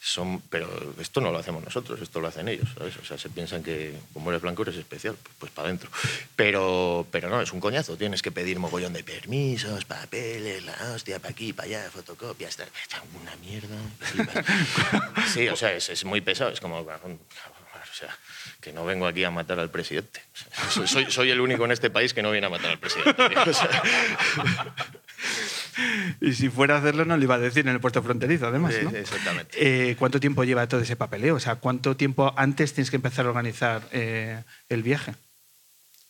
Son, 0.00 0.38
pero 0.50 0.68
esto 1.00 1.22
no 1.22 1.32
lo 1.32 1.38
hacemos 1.38 1.64
nosotros, 1.64 1.98
esto 2.02 2.20
lo 2.20 2.28
hacen 2.28 2.46
ellos, 2.48 2.68
¿sabes? 2.76 2.94
O 2.98 3.04
sea, 3.06 3.16
se 3.16 3.30
piensan 3.30 3.62
que 3.62 3.94
como 4.12 4.30
eres 4.30 4.42
blanco 4.42 4.60
eres 4.60 4.76
especial, 4.76 5.16
pues, 5.22 5.34
pues 5.38 5.52
para 5.52 5.68
adentro. 5.68 5.88
Pero, 6.36 7.06
pero 7.10 7.30
no, 7.30 7.40
es 7.40 7.50
un 7.54 7.60
coñazo, 7.60 7.96
tienes 7.96 8.20
que 8.20 8.30
pedir 8.30 8.58
mogollón 8.58 8.92
de 8.92 9.02
permisos, 9.02 9.86
papeles, 9.86 10.62
la 10.62 10.92
hostia, 10.94 11.20
para 11.20 11.30
aquí, 11.30 11.54
para 11.54 11.68
allá, 11.68 11.90
fotocopias, 11.90 12.58
una 13.18 13.34
mierda. 13.36 13.76
Sí, 15.32 15.48
o 15.48 15.56
sea, 15.56 15.72
es, 15.72 15.88
es 15.88 16.04
muy 16.04 16.20
pesado, 16.20 16.50
es 16.50 16.60
como, 16.60 16.84
o 17.94 17.96
sea, 17.96 18.18
que 18.60 18.72
no 18.72 18.84
vengo 18.84 19.06
aquí 19.06 19.22
a 19.22 19.30
matar 19.30 19.60
al 19.60 19.70
presidente. 19.70 20.20
O 20.76 20.86
sea, 20.86 21.06
soy- 21.10 21.30
el 21.30 21.40
único 21.40 21.64
en 21.64 21.70
este 21.70 21.90
país 21.90 22.12
que 22.12 22.22
no 22.24 22.32
viene 22.32 22.48
a 22.48 22.50
matar 22.50 22.72
al 22.72 22.78
presidente. 22.80 23.14
tío. 23.28 23.42
O 23.46 23.52
sea, 23.54 24.74
y 26.20 26.32
si 26.32 26.48
fuera 26.48 26.74
a 26.74 26.78
hacerlo 26.78 27.04
no 27.04 27.16
lo 27.16 27.22
iba 27.22 27.36
a 27.36 27.38
decir 27.38 27.66
en 27.68 27.72
el 27.74 27.80
puerto 27.80 28.02
fronterizo, 28.02 28.46
además. 28.48 28.74
¿no? 28.82 28.90
Exactamente. 28.90 29.90
Eh, 29.90 29.96
¿Cuánto 29.96 30.18
tiempo 30.18 30.42
lleva 30.42 30.66
todo 30.68 30.80
ese 30.80 30.96
papeleo? 30.96 31.36
O 31.36 31.40
sea, 31.40 31.56
¿cuánto 31.56 31.96
tiempo 31.96 32.32
antes 32.36 32.74
tienes 32.74 32.90
que 32.90 32.96
empezar 32.96 33.26
a 33.26 33.28
organizar 33.28 33.82
eh, 33.92 34.42
el 34.68 34.82
viaje? 34.82 35.14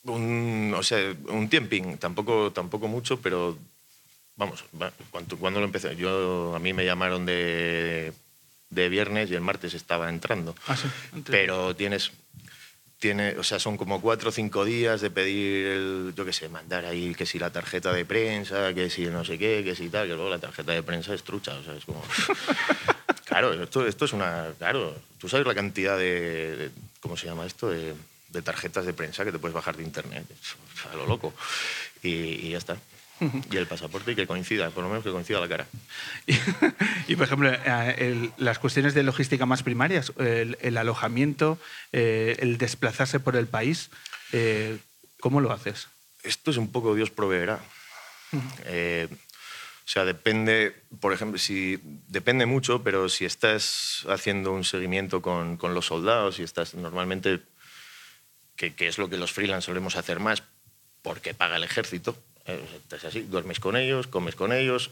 Un, 0.03 0.73
o 0.75 0.81
sea, 0.83 0.99
un 1.29 1.49
tiemping, 1.49 1.97
tampoco, 1.97 2.51
tampoco 2.51 2.87
mucho, 2.87 3.19
pero 3.21 3.57
vamos, 4.35 4.63
va, 4.81 4.91
cuando, 5.11 5.37
cuando 5.37 5.59
lo 5.59 5.65
empecé, 5.67 5.95
yo 5.95 6.55
a 6.55 6.59
mí 6.59 6.73
me 6.73 6.85
llamaron 6.85 7.25
de, 7.25 8.11
de 8.75 8.89
viernes 8.89 9.31
y 9.31 9.33
el 9.35 9.41
martes 9.41 9.73
estaba 9.73 10.09
entrando. 10.09 10.55
Ah, 10.67 10.75
sí. 10.77 10.87
Pero 11.25 11.75
tienes, 11.75 12.11
tiene, 12.99 13.37
o 13.37 13.43
sea, 13.43 13.59
son 13.59 13.77
como 13.77 14.01
cuatro 14.01 14.29
o 14.29 14.31
cinco 14.31 14.65
días 14.65 15.01
de 15.01 15.09
pedir, 15.09 15.65
el, 15.67 16.13
yo 16.15 16.25
qué 16.25 16.33
sé, 16.33 16.49
mandar 16.49 16.85
ahí 16.85 17.15
que 17.15 17.25
si 17.25 17.39
la 17.39 17.51
tarjeta 17.51 17.91
de 17.93 18.05
prensa, 18.05 18.73
que 18.73 18.89
si 18.89 19.05
no 19.07 19.23
sé 19.25 19.37
qué, 19.37 19.63
que 19.63 19.75
si 19.75 19.89
tal, 19.89 20.07
que 20.07 20.13
luego 20.13 20.29
la 20.29 20.39
tarjeta 20.39 20.71
de 20.73 20.83
prensa 20.83 21.13
es 21.13 21.23
trucha, 21.23 21.53
o 21.55 21.63
sea, 21.63 21.73
es 21.75 21.85
como... 21.85 22.03
claro, 23.25 23.53
esto, 23.63 23.87
esto 23.87 24.05
es 24.05 24.13
una... 24.13 24.47
Claro, 24.57 24.95
tú 25.19 25.27
sabes 25.29 25.45
la 25.47 25.55
cantidad 25.55 25.97
de... 25.97 26.55
de- 26.57 26.71
¿Cómo 26.99 27.15
se 27.17 27.27
llama 27.27 27.45
esto? 27.45 27.69
De, 27.69 27.93
de 28.29 28.41
tarjetas 28.41 28.85
de 28.85 28.93
prensa 28.93 29.23
que 29.23 29.31
te 29.31 29.37
puedes 29.37 29.53
bajar 29.53 29.77
de 29.77 29.83
internet, 29.83 30.25
a 30.91 30.95
lo 30.95 31.05
loco. 31.05 31.33
Y, 32.01 32.09
y 32.09 32.49
ya 32.49 32.57
está. 32.57 32.77
Y 33.51 33.57
el 33.57 33.67
pasaporte 33.67 34.11
y 34.11 34.15
que 34.15 34.27
coincida, 34.27 34.69
por 34.71 34.83
lo 34.83 34.89
menos 34.89 35.03
que 35.03 35.11
coincida 35.11 35.39
la 35.39 35.47
cara. 35.47 35.67
Y, 36.27 37.13
y, 37.13 37.15
por 37.15 37.25
ejemplo, 37.25 37.51
eh, 37.51 37.95
el- 37.99 38.31
las 38.37 38.59
cuestiones 38.59 38.93
de 38.93 39.03
logística 39.03 39.45
más 39.45 39.63
primarias, 39.63 40.11
el, 40.17 40.57
el 40.61 40.77
alojamiento, 40.77 41.57
eh, 41.93 42.35
el 42.39 42.57
desplazarse 42.57 43.19
por 43.19 43.35
el 43.35 43.47
país, 43.47 43.89
eh, 44.31 44.77
¿cómo 45.19 45.39
lo 45.41 45.51
haces? 45.51 45.87
Esto 46.23 46.51
es 46.51 46.57
un 46.57 46.71
poco 46.71 46.95
Dios 46.95 47.11
proveerá. 47.11 47.59
Eh, 48.65 49.07
o 49.11 49.87
sea, 49.87 50.03
depende, 50.03 50.75
por 50.99 51.13
ejemplo, 51.13 51.37
si 51.37 51.79
depende 52.07 52.47
mucho, 52.47 52.83
pero 52.83 53.07
si 53.07 53.23
estás 53.23 54.03
haciendo 54.09 54.51
un 54.51 54.63
seguimiento 54.63 55.21
con, 55.21 55.57
con 55.57 55.75
los 55.75 55.85
soldados 55.85 56.39
y 56.39 56.43
estás 56.43 56.73
normalmente, 56.73 57.41
que, 58.55 58.73
que 58.73 58.87
es 58.87 58.97
lo 58.97 59.09
que 59.09 59.17
los 59.17 59.31
freelance 59.31 59.67
solemos 59.67 59.95
hacer 59.95 60.19
más, 60.19 60.41
porque 61.03 61.35
paga 61.35 61.57
el 61.57 61.63
ejército, 61.63 62.17
es 62.45 63.03
así, 63.05 63.21
duermes 63.21 63.59
con 63.59 63.75
ellos, 63.75 64.07
comes 64.07 64.35
con 64.35 64.53
ellos 64.53 64.91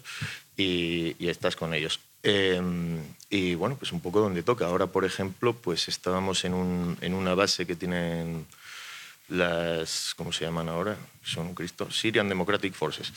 y, 0.57 1.15
y 1.19 1.29
estás 1.29 1.55
con 1.55 1.73
ellos. 1.73 1.99
Eh, 2.23 2.61
y 3.29 3.55
bueno, 3.55 3.75
pues 3.77 3.91
un 3.91 3.99
poco 3.99 4.21
donde 4.21 4.43
toca. 4.43 4.65
Ahora, 4.65 4.87
por 4.87 5.05
ejemplo, 5.05 5.53
pues 5.53 5.87
estábamos 5.87 6.45
en, 6.45 6.53
un- 6.53 6.97
en 7.01 7.13
una 7.13 7.35
base 7.35 7.65
que 7.65 7.75
tienen 7.75 8.45
las, 9.29 10.13
¿cómo 10.15 10.31
se 10.31 10.45
llaman 10.45 10.69
ahora? 10.69 10.97
Son 11.23 11.47
un 11.47 11.55
Cristo, 11.55 11.89
Syrian 11.91 12.27
Democratic 12.29 12.73
Forces. 12.73 13.11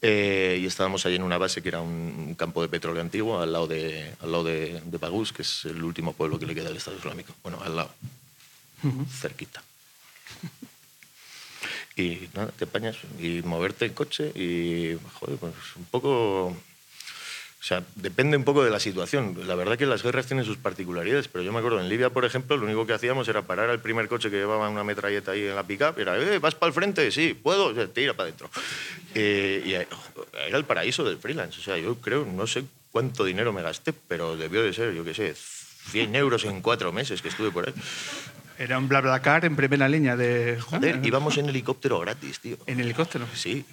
Eh, 0.00 0.58
y 0.60 0.66
estábamos 0.66 1.04
ahí 1.06 1.14
en 1.16 1.22
una 1.22 1.38
base 1.38 1.62
que 1.62 1.68
era 1.68 1.80
un, 1.80 2.34
campo 2.36 2.62
de 2.62 2.68
petróleo 2.68 3.02
antiguo 3.02 3.40
al 3.40 3.52
lado 3.52 3.66
de, 3.66 4.12
al 4.20 4.32
lado 4.32 4.44
de, 4.44 4.80
de 4.84 4.98
Bagús, 4.98 5.32
que 5.32 5.42
es 5.42 5.64
el 5.64 5.82
último 5.82 6.12
pueblo 6.12 6.38
que 6.38 6.46
le 6.46 6.54
queda 6.54 6.68
al 6.68 6.76
Estado 6.76 6.96
Islámico. 6.96 7.34
Bueno, 7.42 7.60
al 7.64 7.76
lado, 7.76 7.90
cerquita. 9.20 9.62
Y 11.96 12.28
nada, 12.34 12.50
te 12.56 12.64
apañas 12.64 12.96
y 13.18 13.42
moverte 13.42 13.84
en 13.84 13.92
coche 13.92 14.32
y, 14.34 14.98
joder, 15.14 15.36
pues 15.38 15.54
un 15.76 15.84
poco... 15.86 16.46
O 17.62 17.64
sea, 17.64 17.84
depende 17.94 18.36
un 18.36 18.42
poco 18.42 18.64
de 18.64 18.70
la 18.70 18.80
situación. 18.80 19.36
La 19.46 19.54
verdad 19.54 19.78
que 19.78 19.86
las 19.86 20.02
guerras 20.02 20.26
tienen 20.26 20.44
sus 20.44 20.56
particularidades, 20.56 21.28
pero 21.28 21.44
yo 21.44 21.52
me 21.52 21.60
acuerdo 21.60 21.78
en 21.80 21.88
Libia, 21.88 22.10
por 22.10 22.24
ejemplo, 22.24 22.56
lo 22.56 22.64
único 22.64 22.86
que 22.86 22.92
hacíamos 22.92 23.28
era 23.28 23.42
parar 23.42 23.70
al 23.70 23.78
primer 23.78 24.08
coche 24.08 24.30
que 24.30 24.36
llevaba 24.36 24.68
una 24.68 24.82
metralleta 24.82 25.30
ahí 25.30 25.46
en 25.46 25.54
la 25.54 25.62
pick-up, 25.62 25.96
era, 25.96 26.18
eh, 26.18 26.40
¿vas 26.40 26.56
para 26.56 26.68
el 26.68 26.74
frente? 26.74 27.12
Sí, 27.12 27.34
¿puedo? 27.34 27.66
O 27.66 27.88
tira 27.88 28.14
para 28.14 28.24
adentro. 28.24 28.50
Eh, 29.14 29.62
y 29.64 29.74
era 29.74 30.58
el 30.58 30.64
paraíso 30.64 31.04
del 31.04 31.18
freelance. 31.18 31.60
O 31.60 31.62
sea, 31.62 31.78
yo 31.78 31.94
creo, 32.00 32.26
no 32.26 32.48
sé 32.48 32.64
cuánto 32.90 33.24
dinero 33.24 33.52
me 33.52 33.62
gasté, 33.62 33.92
pero 33.92 34.36
debió 34.36 34.64
de 34.64 34.72
ser, 34.72 34.92
yo 34.92 35.04
qué 35.04 35.14
sé, 35.14 35.34
100 35.90 36.16
euros 36.16 36.44
en 36.44 36.60
cuatro 36.62 36.92
meses 36.92 37.22
que 37.22 37.28
estuve 37.28 37.50
por 37.50 37.68
ahí. 37.68 37.74
Era 38.58 38.78
un 38.78 38.88
BlaBlaCar 38.88 39.44
en 39.44 39.56
primera 39.56 39.88
línea 39.88 40.16
de... 40.16 40.58
Joder, 40.60 41.00
íbamos 41.04 41.38
en 41.38 41.48
helicóptero 41.48 42.00
gratis, 42.00 42.40
tío. 42.40 42.58
En 42.66 42.80
helicóptero. 42.80 43.26
Sí. 43.34 43.64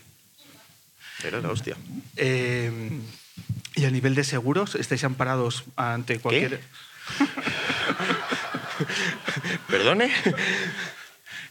Era 1.23 1.41
la 1.41 1.49
hostia. 1.49 1.75
Eh, 2.15 2.71
y 3.75 3.85
a 3.85 3.91
nivel 3.91 4.15
de 4.15 4.23
seguros, 4.23 4.75
¿estáis 4.75 5.03
amparados 5.03 5.65
ante 5.75 6.19
cualquier...? 6.19 6.61
¿Perdone? 9.67 10.11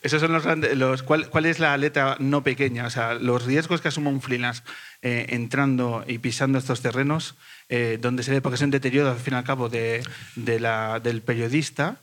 Esos 0.02 0.20
son 0.20 0.32
los 0.32 0.44
grandes. 0.44 0.76
Los, 0.76 1.02
¿cuál, 1.02 1.28
cuál 1.28 1.46
es 1.46 1.58
la 1.58 1.76
letra 1.76 2.16
no 2.20 2.42
pequeña? 2.42 2.86
O 2.86 2.90
sea, 2.90 3.14
los 3.14 3.44
riesgos 3.44 3.80
que 3.80 3.88
asuma 3.88 4.10
un 4.10 4.22
freelance 4.22 4.62
eh, 5.02 5.26
entrando 5.30 6.04
y 6.06 6.18
pisando 6.18 6.58
estos 6.58 6.80
terrenos, 6.80 7.34
eh, 7.68 7.98
donde 8.00 8.22
se 8.22 8.30
ve, 8.30 8.40
porque 8.40 8.56
es 8.56 8.62
un 8.62 8.70
deterioro, 8.70 9.10
al 9.10 9.18
fin 9.18 9.34
y 9.34 9.36
al 9.36 9.44
cabo, 9.44 9.68
de, 9.68 10.02
de 10.36 10.60
la, 10.60 11.00
del 11.00 11.22
periodista, 11.22 11.96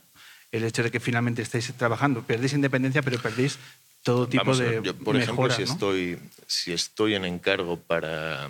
el 0.56 0.64
hecho 0.64 0.82
de 0.82 0.90
que 0.90 1.00
finalmente 1.00 1.42
estáis 1.42 1.72
trabajando. 1.76 2.22
Perdéis 2.22 2.52
independencia, 2.52 3.02
pero 3.02 3.18
perdéis 3.18 3.58
todo 4.02 4.28
tipo 4.28 4.44
Vamos 4.44 4.58
de 4.58 4.80
yo, 4.82 4.94
por 4.94 5.16
mejoras, 5.16 5.54
ejemplo, 5.54 5.56
si, 5.56 5.62
¿no? 5.64 5.72
estoy, 5.72 6.18
si 6.46 6.72
estoy 6.72 7.14
en 7.14 7.24
encargo 7.24 7.78
para... 7.78 8.48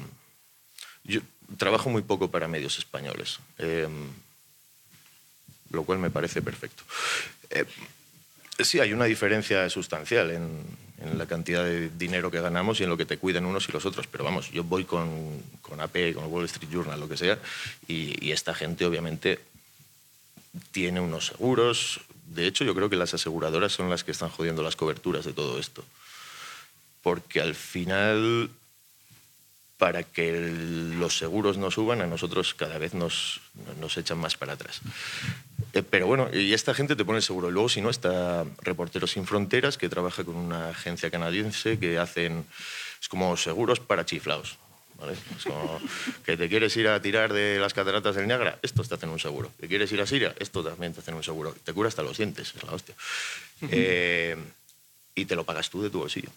Yo 1.05 1.21
trabajo 1.57 1.89
muy 1.91 2.03
poco 2.03 2.31
para 2.31 2.49
medios 2.49 2.79
españoles, 2.79 3.39
eh, 3.59 3.89
lo 5.71 5.85
cual 5.85 5.99
me 5.99 6.11
parece 6.11 6.43
perfecto. 6.43 6.83
Eh, 7.51 7.65
sí, 8.59 8.81
hay 8.81 8.93
una 8.93 9.05
diferencia 9.05 9.71
sustancial 9.71 10.31
en, 10.31 10.65
en 11.01 11.19
la 11.19 11.27
cantidad 11.27 11.65
de 11.65 11.91
dinero 11.91 12.31
que 12.31 12.41
ganamos 12.41 12.81
y 12.81 12.85
en 12.85 12.91
lo 12.91 12.97
que 12.97 13.05
te 13.05 13.19
cuidan 13.19 13.47
unos 13.47 13.69
y 13.69 13.73
los 13.73 13.87
otros, 13.87 14.07
pero 14.07 14.25
vamos, 14.25 14.51
yo 14.51 14.65
voy 14.65 14.85
con, 14.85 15.41
con 15.63 15.81
AP, 15.81 16.15
con 16.15 16.25
el 16.25 16.31
Wall 16.31 16.47
Street 16.47 16.71
Journal, 16.71 16.99
lo 16.99 17.09
que 17.09 17.17
sea, 17.17 17.39
y, 17.87 18.27
y 18.27 18.33
esta 18.33 18.55
gente 18.55 18.85
obviamente 18.85 19.41
tiene 20.73 21.01
unos 21.01 21.27
seguros. 21.27 22.01
De 22.27 22.47
hecho, 22.47 22.65
yo 22.65 22.75
creo 22.75 22.91
que 22.91 22.97
las 22.97 23.15
aseguradoras 23.15 23.73
son 23.73 23.89
las 23.91 24.05
que 24.05 24.11
están 24.11 24.31
jodiendo 24.31 24.63
las 24.63 24.77
coberturas 24.77 25.25
de 25.25 25.33
todo 25.33 25.59
esto. 25.59 25.85
Porque 27.03 27.41
al 27.41 27.55
final, 27.55 28.51
para 29.79 30.03
que 30.03 30.31
el- 30.31 30.99
los 30.99 31.17
seguros 31.19 31.57
no 31.59 31.71
suban, 31.71 32.01
a 32.01 32.07
nosotros 32.07 32.55
cada 32.55 32.79
vez 32.79 32.95
nos, 32.95 33.41
nos 33.81 33.97
echan 33.97 34.19
más 34.19 34.37
para 34.37 34.55
atrás. 34.55 34.81
Eh, 35.73 35.83
Pero 35.83 36.07
bueno, 36.07 36.29
y 36.33 36.53
esta 36.55 36.75
gente 36.75 36.97
te 36.97 37.05
pone 37.05 37.19
el 37.19 37.23
seguro. 37.23 37.51
Luego, 37.51 37.69
si 37.69 37.81
no, 37.81 37.91
está 37.91 38.45
Reporteros 38.63 39.11
Sin 39.13 39.27
Fronteras, 39.27 39.77
que 39.79 39.89
trabaja 39.89 40.25
con 40.25 40.35
una 40.37 40.71
agencia 40.71 41.11
canadiense 41.11 41.79
que 41.79 41.99
hacen. 41.99 42.45
Es 43.01 43.09
como 43.09 43.37
seguros 43.37 43.79
para 43.79 44.05
chiflaos. 44.07 44.57
¿Vale? 44.99 45.15
Es 45.37 45.45
como 45.45 45.81
que 46.25 46.37
te 46.37 46.49
quieres 46.49 46.77
ir 46.77 46.89
a 46.89 47.01
tirar 47.01 47.33
de 47.33 47.59
las 47.59 47.75
cataratas 47.75 48.17
del 48.17 48.27
Niágara, 48.27 48.59
estos 48.63 48.89
te 48.89 48.95
hacen 48.95 49.11
un 49.11 49.19
seguro. 49.19 49.51
Que 49.61 49.69
quieres 49.69 49.91
ir 49.93 50.01
a 50.01 50.07
Siria, 50.07 50.35
esto 50.39 50.63
también 50.63 50.93
te 50.93 51.01
hacen 51.01 51.15
un 51.15 51.23
seguro. 51.23 51.55
Te 51.65 51.73
cura 51.73 51.89
hasta 51.89 52.03
los 52.03 52.17
dientes, 52.17 52.53
es 52.57 52.63
la 52.63 52.73
hostia. 52.73 52.95
Eh, 53.71 54.37
y 55.15 55.25
te 55.25 55.37
lo 55.37 55.45
pagas 55.45 55.71
tú 55.71 55.83
de 55.83 55.91
tu 55.91 55.99
bolsillo. 55.99 56.31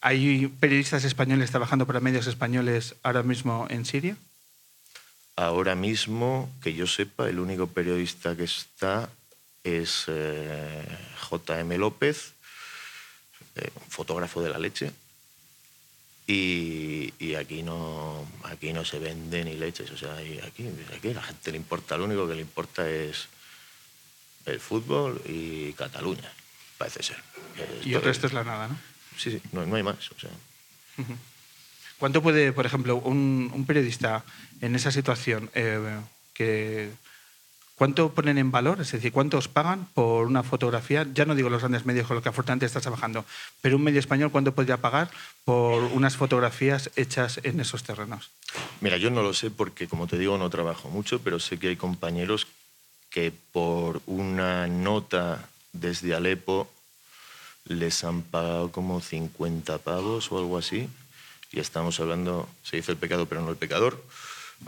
¿Hay 0.00 0.48
periodistas 0.60 1.04
españoles 1.04 1.50
trabajando 1.50 1.86
para 1.86 2.00
medios 2.00 2.26
españoles 2.26 2.94
ahora 3.02 3.22
mismo 3.22 3.66
en 3.70 3.86
Siria? 3.86 4.16
Ahora 5.36 5.74
mismo, 5.74 6.50
que 6.62 6.74
yo 6.74 6.86
sepa, 6.86 7.28
el 7.28 7.40
único 7.40 7.66
periodista 7.66 8.36
que 8.36 8.44
está 8.44 9.08
es 9.64 10.04
eh, 10.08 10.84
J.M. 11.20 11.78
López, 11.78 12.34
eh, 13.56 13.70
un 13.74 13.90
fotógrafo 13.90 14.42
de 14.42 14.50
la 14.50 14.58
leche. 14.58 14.92
Y, 16.26 17.12
y 17.18 17.34
aquí, 17.34 17.62
no, 17.62 18.26
aquí 18.44 18.72
no 18.72 18.84
se 18.84 18.98
vende 18.98 19.44
ni 19.44 19.54
leches. 19.54 19.90
O 19.90 19.98
sea, 19.98 20.14
aquí, 20.16 20.68
aquí 20.96 21.10
a 21.10 21.14
la 21.14 21.22
gente 21.22 21.50
le 21.50 21.58
importa, 21.58 21.98
lo 21.98 22.04
único 22.04 22.26
que 22.26 22.34
le 22.34 22.40
importa 22.40 22.88
es 22.88 23.28
el 24.46 24.60
fútbol 24.60 25.20
y 25.26 25.72
Cataluña, 25.74 26.30
parece 26.78 27.02
ser. 27.02 27.22
Y 27.84 27.94
el 27.94 28.02
resto 28.02 28.26
es 28.26 28.32
la 28.32 28.44
nada, 28.44 28.68
¿no? 28.68 28.78
Sí, 29.16 29.30
sí, 29.30 29.40
no, 29.52 29.64
no 29.66 29.76
hay 29.76 29.82
más. 29.82 30.10
O 30.10 30.18
sea, 30.18 30.30
¿Cuánto 31.98 32.22
puede, 32.22 32.52
por 32.52 32.66
ejemplo, 32.66 32.96
un, 32.96 33.50
un 33.52 33.66
periodista 33.66 34.24
en 34.60 34.74
esa 34.74 34.90
situación, 34.90 35.50
eh, 35.54 36.00
que, 36.32 36.90
cuánto 37.76 38.12
ponen 38.12 38.38
en 38.38 38.50
valor? 38.50 38.80
Es 38.80 38.92
decir, 38.92 39.12
¿cuánto 39.12 39.38
os 39.38 39.48
pagan 39.48 39.86
por 39.94 40.26
una 40.26 40.42
fotografía? 40.42 41.06
Ya 41.14 41.24
no 41.24 41.34
digo 41.34 41.50
los 41.50 41.60
grandes 41.60 41.86
medios 41.86 42.06
con 42.06 42.16
los 42.16 42.22
que 42.22 42.28
afortunadamente 42.28 42.66
estás 42.66 42.82
trabajando, 42.82 43.24
pero 43.60 43.76
un 43.76 43.82
medio 43.82 44.00
español, 44.00 44.30
¿cuánto 44.30 44.54
podría 44.54 44.78
pagar 44.78 45.10
por 45.44 45.82
unas 45.82 46.16
fotografías 46.16 46.90
hechas 46.96 47.40
en 47.42 47.60
esos 47.60 47.82
terrenos? 47.82 48.30
Mira, 48.80 48.96
yo 48.96 49.10
no 49.10 49.22
lo 49.22 49.34
sé 49.34 49.50
porque, 49.50 49.88
como 49.88 50.06
te 50.06 50.18
digo, 50.18 50.38
no 50.38 50.50
trabajo 50.50 50.88
mucho, 50.88 51.20
pero 51.20 51.38
sé 51.40 51.58
que 51.58 51.68
hay 51.68 51.76
compañeros 51.76 52.46
que 53.10 53.32
por 53.52 54.02
una 54.06 54.66
nota 54.66 55.48
desde 55.72 56.14
Alepo 56.14 56.68
les 57.66 58.04
han 58.04 58.22
pagado 58.22 58.70
como 58.70 59.00
50 59.00 59.78
pavos 59.78 60.30
o 60.30 60.38
algo 60.38 60.58
así. 60.58 60.88
Y 61.52 61.60
estamos 61.60 62.00
hablando, 62.00 62.48
se 62.64 62.76
dice 62.76 62.92
el 62.92 62.98
pecado, 62.98 63.26
pero 63.26 63.40
no 63.40 63.50
el 63.50 63.56
pecador, 63.56 64.02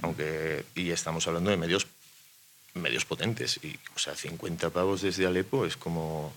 aunque, 0.03 0.65
y 0.75 0.91
estamos 0.91 1.27
hablando 1.27 1.51
de 1.51 1.57
medios, 1.57 1.87
medios 2.77 3.05
potentes. 3.05 3.59
Y, 3.63 3.79
o 3.95 3.99
sea, 3.99 4.15
50 4.15 4.71
pavos 4.71 5.03
desde 5.03 5.27
Alepo 5.27 5.67
es 5.67 5.77
como... 5.77 6.35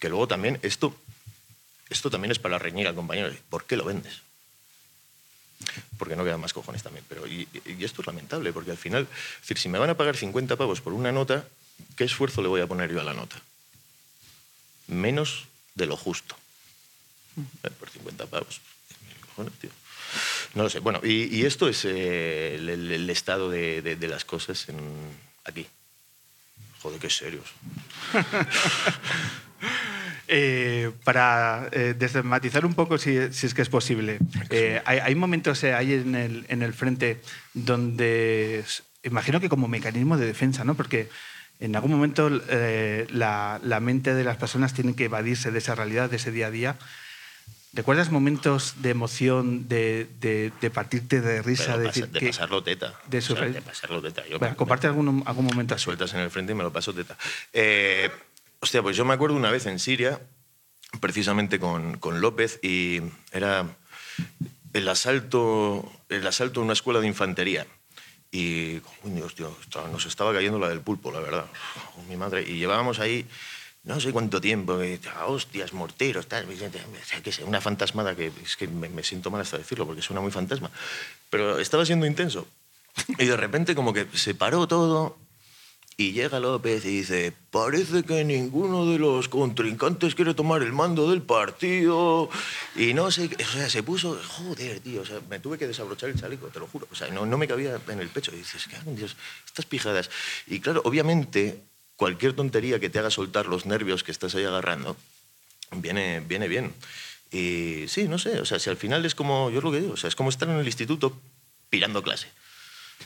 Que 0.00 0.08
luego 0.08 0.28
también, 0.28 0.58
esto, 0.62 0.96
esto 1.90 2.08
también 2.10 2.30
es 2.32 2.38
para 2.38 2.58
reñir 2.58 2.86
al 2.86 2.94
compañero. 2.94 3.32
¿Por 3.50 3.64
qué 3.64 3.76
lo 3.76 3.84
vendes? 3.84 4.20
porque 5.98 6.14
no 6.14 6.22
quedan 6.22 6.40
más 6.40 6.52
cojones 6.52 6.84
también. 6.84 7.04
Pero, 7.08 7.26
y, 7.26 7.48
y 7.66 7.82
esto 7.84 8.00
es 8.02 8.06
lamentable, 8.06 8.52
porque 8.52 8.70
al 8.70 8.76
final, 8.76 9.08
es 9.34 9.40
decir, 9.40 9.58
si 9.58 9.68
me 9.68 9.78
van 9.80 9.90
a 9.90 9.96
pagar 9.96 10.16
50 10.16 10.54
pavos 10.54 10.80
por 10.80 10.92
una 10.92 11.10
nota, 11.10 11.48
¿qué 11.96 12.04
esfuerzo 12.04 12.42
le 12.42 12.48
voy 12.48 12.60
a 12.60 12.68
poner 12.68 12.92
yo 12.92 13.00
a 13.00 13.04
la 13.04 13.12
nota? 13.12 13.42
Menos 14.86 15.46
de 15.74 15.86
lo 15.86 15.96
justo. 15.96 16.36
Eh, 17.64 17.70
Por 17.70 17.90
50 17.90 18.26
pavos. 18.26 18.60
Cojones, 19.30 19.52
tío. 19.60 19.70
No 20.54 20.62
lo 20.62 20.70
sé. 20.70 20.78
Bueno, 20.78 21.00
y, 21.02 21.24
y 21.36 21.44
esto 21.44 21.68
es 21.68 21.84
eh, 21.84 22.54
el, 22.54 22.68
el- 22.68 22.92
el 22.92 23.10
estado 23.10 23.50
de, 23.50 23.82
de- 23.82 23.96
de 23.96 24.08
las 24.08 24.24
cosas 24.24 24.68
en, 24.68 24.78
aquí. 25.48 25.66
Joder, 26.80 27.00
qué 27.00 27.10
serios. 27.10 27.44
Eh, 30.30 30.90
para 31.04 31.70
eh, 31.72 31.94
desmatizar 31.98 32.66
un 32.66 32.74
poco, 32.74 32.98
si, 32.98 33.32
si 33.32 33.46
es 33.46 33.54
que 33.54 33.62
es 33.62 33.70
posible, 33.70 34.18
eh, 34.50 34.82
hay, 34.84 34.98
hay 34.98 35.14
momentos 35.14 35.64
eh, 35.64 35.72
ahí 35.72 35.94
en 35.94 36.14
el, 36.14 36.44
en 36.50 36.60
el 36.60 36.74
frente 36.74 37.22
donde, 37.54 38.62
imagino 39.02 39.40
que 39.40 39.48
como 39.48 39.68
mecanismo 39.68 40.18
de 40.18 40.26
defensa, 40.26 40.64
¿no? 40.64 40.74
Porque 40.74 41.08
en 41.60 41.74
algún 41.74 41.92
momento 41.92 42.30
eh, 42.50 43.06
la, 43.10 43.58
la 43.64 43.80
mente 43.80 44.14
de 44.14 44.22
las 44.22 44.36
personas 44.36 44.74
tiene 44.74 44.94
que 44.94 45.06
evadirse 45.06 45.50
de 45.50 45.58
esa 45.58 45.74
realidad, 45.74 46.10
de 46.10 46.16
ese 46.16 46.30
día 46.30 46.48
a 46.48 46.50
día. 46.50 46.76
¿Recuerdas 47.74 48.10
momentos 48.10 48.74
de 48.82 48.90
emoción, 48.90 49.68
de, 49.68 50.08
de- 50.20 50.52
de 50.60 50.70
partirte 50.70 51.20
de 51.20 51.42
risa, 51.42 51.64
Pero 51.66 51.78
de 51.80 51.84
pasa- 51.86 52.00
decir 52.00 52.12
de 52.12 52.18
que... 52.20 52.26
pasarlo 52.28 52.62
teta. 52.62 52.94
de 53.06 53.18
O 53.18 53.20
sea, 53.22 53.40
de 53.42 53.62
pasarlo 53.62 54.00
teta. 54.02 54.22
Yo 54.26 54.38
Venga, 54.38 54.50
me- 54.52 54.56
comparte 54.56 54.86
algún, 54.86 55.22
algún 55.26 55.44
momento 55.44 55.74
así. 55.74 55.84
sueltas 55.84 56.14
en 56.14 56.20
el 56.20 56.30
frente 56.30 56.52
y 56.52 56.54
me 56.54 56.62
lo 56.62 56.72
paso 56.72 56.94
teta. 56.94 57.16
Eh, 57.52 58.10
hostia, 58.60 58.82
pues 58.82 58.96
yo 58.96 59.04
me 59.04 59.12
acuerdo 59.14 59.36
una 59.36 59.50
vez 59.50 59.66
en 59.66 59.78
Siria, 59.78 60.18
precisamente 61.00 61.60
con, 61.60 61.98
con 61.98 62.20
López, 62.22 62.58
y 62.62 63.02
era 63.32 63.66
el 64.72 64.88
asalto, 64.88 65.90
el 66.08 66.26
asalto 66.26 66.60
a 66.60 66.64
una 66.64 66.72
escuela 66.72 67.00
de 67.00 67.06
infantería. 67.06 67.66
Y, 68.30 68.80
coño, 69.02 69.24
hostia, 69.26 69.46
estaba- 69.60 69.88
nos 69.88 70.06
estaba 70.06 70.32
cayendo 70.32 70.58
la 70.58 70.68
del 70.70 70.80
pulpo, 70.80 71.12
la 71.12 71.20
verdad. 71.20 71.44
Mi 72.08 72.16
madre. 72.16 72.42
Y 72.42 72.58
llevábamos 72.58 72.98
ahí 72.98 73.26
no 73.88 73.98
sé 74.00 74.12
cuánto 74.12 74.38
tiempo, 74.38 74.84
y, 74.84 75.00
ah, 75.16 75.26
hostias, 75.26 75.72
morteros, 75.72 76.26
tal. 76.26 76.46
qué 77.24 77.32
sé, 77.32 77.42
una 77.42 77.60
fantasmada 77.62 78.14
que 78.14 78.30
es 78.44 78.54
que 78.56 78.68
me, 78.68 79.02
siento 79.02 79.30
mal 79.30 79.40
hasta 79.40 79.56
decirlo 79.56 79.86
porque 79.86 80.02
suena 80.02 80.20
muy 80.20 80.30
fantasma. 80.30 80.70
Pero 81.30 81.58
estaba 81.58 81.86
siendo 81.86 82.04
intenso. 82.04 82.46
Y 83.18 83.24
de 83.24 83.36
repente 83.36 83.74
como 83.74 83.94
que 83.94 84.06
se 84.12 84.34
paró 84.34 84.68
todo 84.68 85.16
y 85.96 86.12
llega 86.12 86.38
López 86.38 86.84
y 86.84 86.98
dice, 86.98 87.32
parece 87.50 88.02
que 88.02 88.24
ninguno 88.24 88.84
de 88.86 88.98
los 88.98 89.30
contrincantes 89.30 90.14
quiere 90.14 90.34
tomar 90.34 90.62
el 90.62 90.74
mando 90.74 91.10
del 91.10 91.22
partido. 91.22 92.28
Y 92.76 92.92
no 92.92 93.10
sé, 93.10 93.30
o 93.40 93.52
sea, 93.52 93.70
se 93.70 93.82
puso, 93.82 94.20
joder, 94.22 94.80
tío, 94.80 95.00
o 95.00 95.06
sea, 95.06 95.20
me 95.30 95.40
tuve 95.40 95.56
que 95.56 95.66
desabrochar 95.66 96.10
el 96.10 96.20
chaleco, 96.20 96.48
te 96.48 96.60
lo 96.60 96.66
juro. 96.66 96.86
O 96.92 96.94
sea, 96.94 97.08
no, 97.08 97.24
no 97.24 97.38
me 97.38 97.48
cabía 97.48 97.80
en 97.88 98.00
el 98.00 98.08
pecho. 98.10 98.32
Y 98.34 98.36
dices, 98.36 98.68
qué 98.68 98.76
Dios, 98.90 99.16
estas 99.46 99.64
pijadas. 99.64 100.10
Y 100.46 100.60
claro, 100.60 100.82
obviamente, 100.84 101.62
cualquier 101.98 102.32
tontería 102.32 102.78
que 102.78 102.88
te 102.88 103.00
haga 103.00 103.10
soltar 103.10 103.46
los 103.46 103.66
nervios 103.66 104.04
que 104.04 104.12
estás 104.12 104.32
ahí 104.36 104.44
agarrando, 104.44 104.96
viene, 105.72 106.20
viene 106.20 106.46
bien. 106.46 106.72
Y 107.32 107.86
sí, 107.88 108.06
no 108.06 108.18
sé, 108.18 108.40
o 108.40 108.44
sea, 108.44 108.60
si 108.60 108.70
al 108.70 108.76
final 108.76 109.04
es 109.04 109.16
como, 109.16 109.50
yo 109.50 109.58
es 109.58 109.64
lo 109.64 109.72
que 109.72 109.80
digo, 109.80 109.94
o 109.94 109.96
sea, 109.96 110.06
es 110.06 110.14
como 110.14 110.30
estar 110.30 110.48
en 110.48 110.56
el 110.56 110.66
instituto 110.66 111.20
pirando 111.68 112.02
clase. 112.04 112.28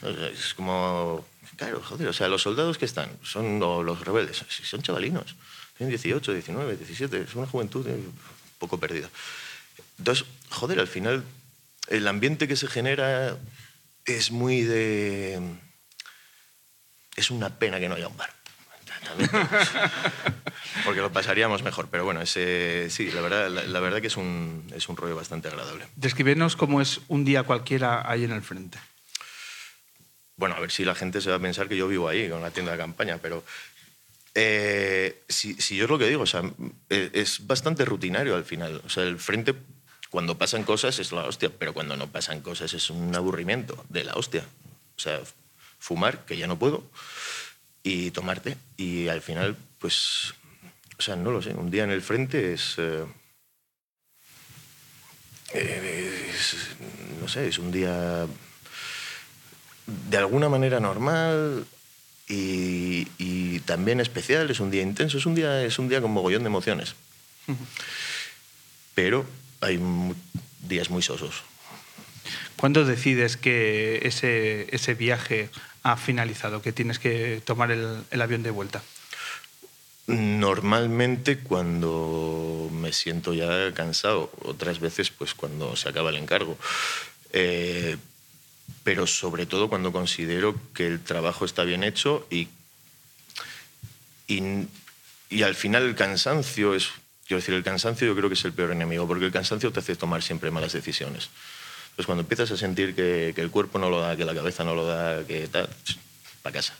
O 0.02 0.12
sea, 0.12 0.28
Es 0.28 0.52
como, 0.52 1.26
claro, 1.56 1.82
joder, 1.82 2.06
o 2.06 2.12
sea, 2.12 2.28
los 2.28 2.42
soldados 2.42 2.76
que 2.76 2.84
están 2.84 3.10
son 3.24 3.58
los 3.58 4.04
rebeldes, 4.04 4.44
son 4.62 4.82
chavalinos, 4.82 5.36
tienen 5.78 5.90
18, 5.90 6.30
19, 6.30 6.76
17, 6.76 7.22
es 7.22 7.34
una 7.34 7.46
juventud 7.46 7.86
eh, 7.88 7.94
un 7.94 8.14
poco 8.58 8.78
perdida. 8.78 9.08
Entonces, 9.98 10.26
joder, 10.50 10.78
al 10.78 10.86
final 10.86 11.24
el 11.88 12.06
ambiente 12.08 12.46
que 12.46 12.56
se 12.56 12.68
genera 12.68 13.38
es 14.04 14.30
muy 14.30 14.60
de... 14.60 15.40
Es 17.16 17.30
una 17.30 17.58
pena 17.58 17.80
que 17.80 17.88
no 17.88 17.94
haya 17.94 18.08
un 18.08 18.16
bar. 18.18 18.41
Porque 20.84 21.00
lo 21.00 21.12
pasaríamos 21.12 21.62
mejor, 21.62 21.88
pero 21.90 22.04
bueno, 22.04 22.20
ese, 22.20 22.88
sí, 22.90 23.10
la 23.10 23.20
verdad, 23.20 23.50
la, 23.50 23.62
la 23.64 23.80
verdad 23.80 24.00
que 24.00 24.06
es 24.06 24.16
un, 24.16 24.66
es 24.74 24.88
un 24.88 24.96
rollo 24.96 25.16
bastante 25.16 25.48
agradable. 25.48 25.86
Descríbenos 25.96 26.56
cómo 26.56 26.80
es 26.80 27.00
un 27.08 27.24
día 27.24 27.42
cualquiera 27.42 28.08
ahí 28.10 28.24
en 28.24 28.32
el 28.32 28.42
frente. 28.42 28.78
Bueno, 30.36 30.56
a 30.56 30.60
ver 30.60 30.70
si 30.70 30.84
la 30.84 30.94
gente 30.94 31.20
se 31.20 31.30
va 31.30 31.36
a 31.36 31.40
pensar 31.40 31.68
que 31.68 31.76
yo 31.76 31.86
vivo 31.88 32.08
ahí, 32.08 32.28
con 32.28 32.42
la 32.42 32.50
tienda 32.50 32.72
de 32.72 32.78
campaña, 32.78 33.18
pero 33.18 33.44
eh, 34.34 35.22
si, 35.28 35.54
si 35.54 35.76
yo 35.76 35.84
es 35.84 35.90
lo 35.90 35.98
que 35.98 36.08
digo, 36.08 36.22
o 36.22 36.26
sea, 36.26 36.42
eh, 36.88 37.10
es 37.12 37.46
bastante 37.46 37.84
rutinario 37.84 38.34
al 38.34 38.44
final. 38.44 38.82
O 38.84 38.88
sea, 38.88 39.04
el 39.04 39.18
frente, 39.18 39.54
cuando 40.10 40.38
pasan 40.38 40.64
cosas 40.64 40.98
es 40.98 41.12
la 41.12 41.24
hostia, 41.24 41.50
pero 41.56 41.74
cuando 41.74 41.96
no 41.96 42.10
pasan 42.10 42.40
cosas 42.40 42.72
es 42.74 42.90
un 42.90 43.14
aburrimiento 43.14 43.84
de 43.88 44.04
la 44.04 44.14
hostia. 44.14 44.44
O 44.96 45.00
sea, 45.00 45.20
fumar, 45.78 46.24
que 46.24 46.36
ya 46.36 46.46
no 46.46 46.58
puedo, 46.58 46.82
y 47.82 48.10
tomarte. 48.10 48.56
Y 48.76 49.08
al 49.08 49.22
final, 49.22 49.56
pues, 49.78 50.34
o 50.98 51.02
sea, 51.02 51.16
no 51.16 51.30
lo 51.30 51.42
sé, 51.42 51.50
un 51.50 51.70
día 51.70 51.84
en 51.84 51.90
el 51.90 52.02
frente 52.02 52.52
es... 52.52 52.76
eh, 52.78 53.04
es, 55.54 56.56
no 57.20 57.28
sé, 57.28 57.48
es 57.48 57.58
un 57.58 57.70
día 57.70 58.26
de 59.86 60.16
alguna 60.16 60.48
manera 60.48 60.80
normal 60.80 61.66
y, 62.28 63.06
y 63.18 63.60
también 63.60 64.00
especial, 64.00 64.50
es 64.50 64.60
un 64.60 64.70
día 64.70 64.82
intenso, 64.82 65.18
es 65.18 65.26
un 65.26 65.34
día, 65.34 65.62
es 65.62 65.78
un 65.78 65.88
día 65.88 66.00
con 66.00 66.12
mogollón 66.12 66.42
de 66.42 66.48
emociones. 66.48 66.94
Pero 68.94 69.26
hay 69.60 69.80
días 70.68 70.90
muy 70.90 71.02
sosos. 71.02 71.42
¿Cuándo 72.62 72.84
decides 72.84 73.36
que 73.36 73.98
ese, 74.04 74.68
ese 74.72 74.94
viaje 74.94 75.50
ha 75.82 75.96
finalizado, 75.96 76.62
que 76.62 76.70
tienes 76.70 77.00
que 77.00 77.42
tomar 77.44 77.72
el, 77.72 78.04
el 78.12 78.22
avión 78.22 78.44
de 78.44 78.52
vuelta? 78.52 78.84
Normalmente 80.06 81.38
cuando 81.38 82.70
me 82.70 82.92
siento 82.92 83.34
ya 83.34 83.74
cansado, 83.74 84.30
otras 84.42 84.78
veces 84.78 85.10
pues 85.10 85.34
cuando 85.34 85.74
se 85.74 85.88
acaba 85.88 86.10
el 86.10 86.18
encargo. 86.18 86.56
Eh, 87.32 87.96
pero 88.84 89.08
sobre 89.08 89.44
todo 89.44 89.68
cuando 89.68 89.90
considero 89.90 90.54
que 90.72 90.86
el 90.86 91.02
trabajo 91.02 91.44
está 91.44 91.64
bien 91.64 91.82
hecho 91.82 92.28
y, 92.30 92.46
y, 94.28 94.68
y 95.30 95.42
al 95.42 95.56
final 95.56 95.82
el 95.82 95.96
cansancio 95.96 96.76
es, 96.76 96.90
quiero 97.26 97.40
decir, 97.40 97.56
el 97.56 97.64
cansancio 97.64 98.06
yo 98.06 98.14
creo 98.14 98.28
que 98.28 98.34
es 98.34 98.44
el 98.44 98.52
peor 98.52 98.70
enemigo, 98.70 99.08
porque 99.08 99.24
el 99.24 99.32
cansancio 99.32 99.72
te 99.72 99.80
hace 99.80 99.96
tomar 99.96 100.22
siempre 100.22 100.52
malas 100.52 100.72
decisiones. 100.72 101.28
Entonces 101.92 102.06
cuando 102.06 102.22
empiezas 102.22 102.50
a 102.50 102.56
sentir 102.56 102.94
que, 102.94 103.32
que 103.34 103.42
el 103.42 103.50
cuerpo 103.50 103.78
no 103.78 103.90
lo 103.90 104.00
da, 104.00 104.16
que 104.16 104.24
la 104.24 104.34
cabeza 104.34 104.64
no 104.64 104.74
lo 104.74 104.86
da, 104.86 105.26
que 105.26 105.46
tal, 105.48 105.68
para 106.42 106.54
casa. 106.54 106.74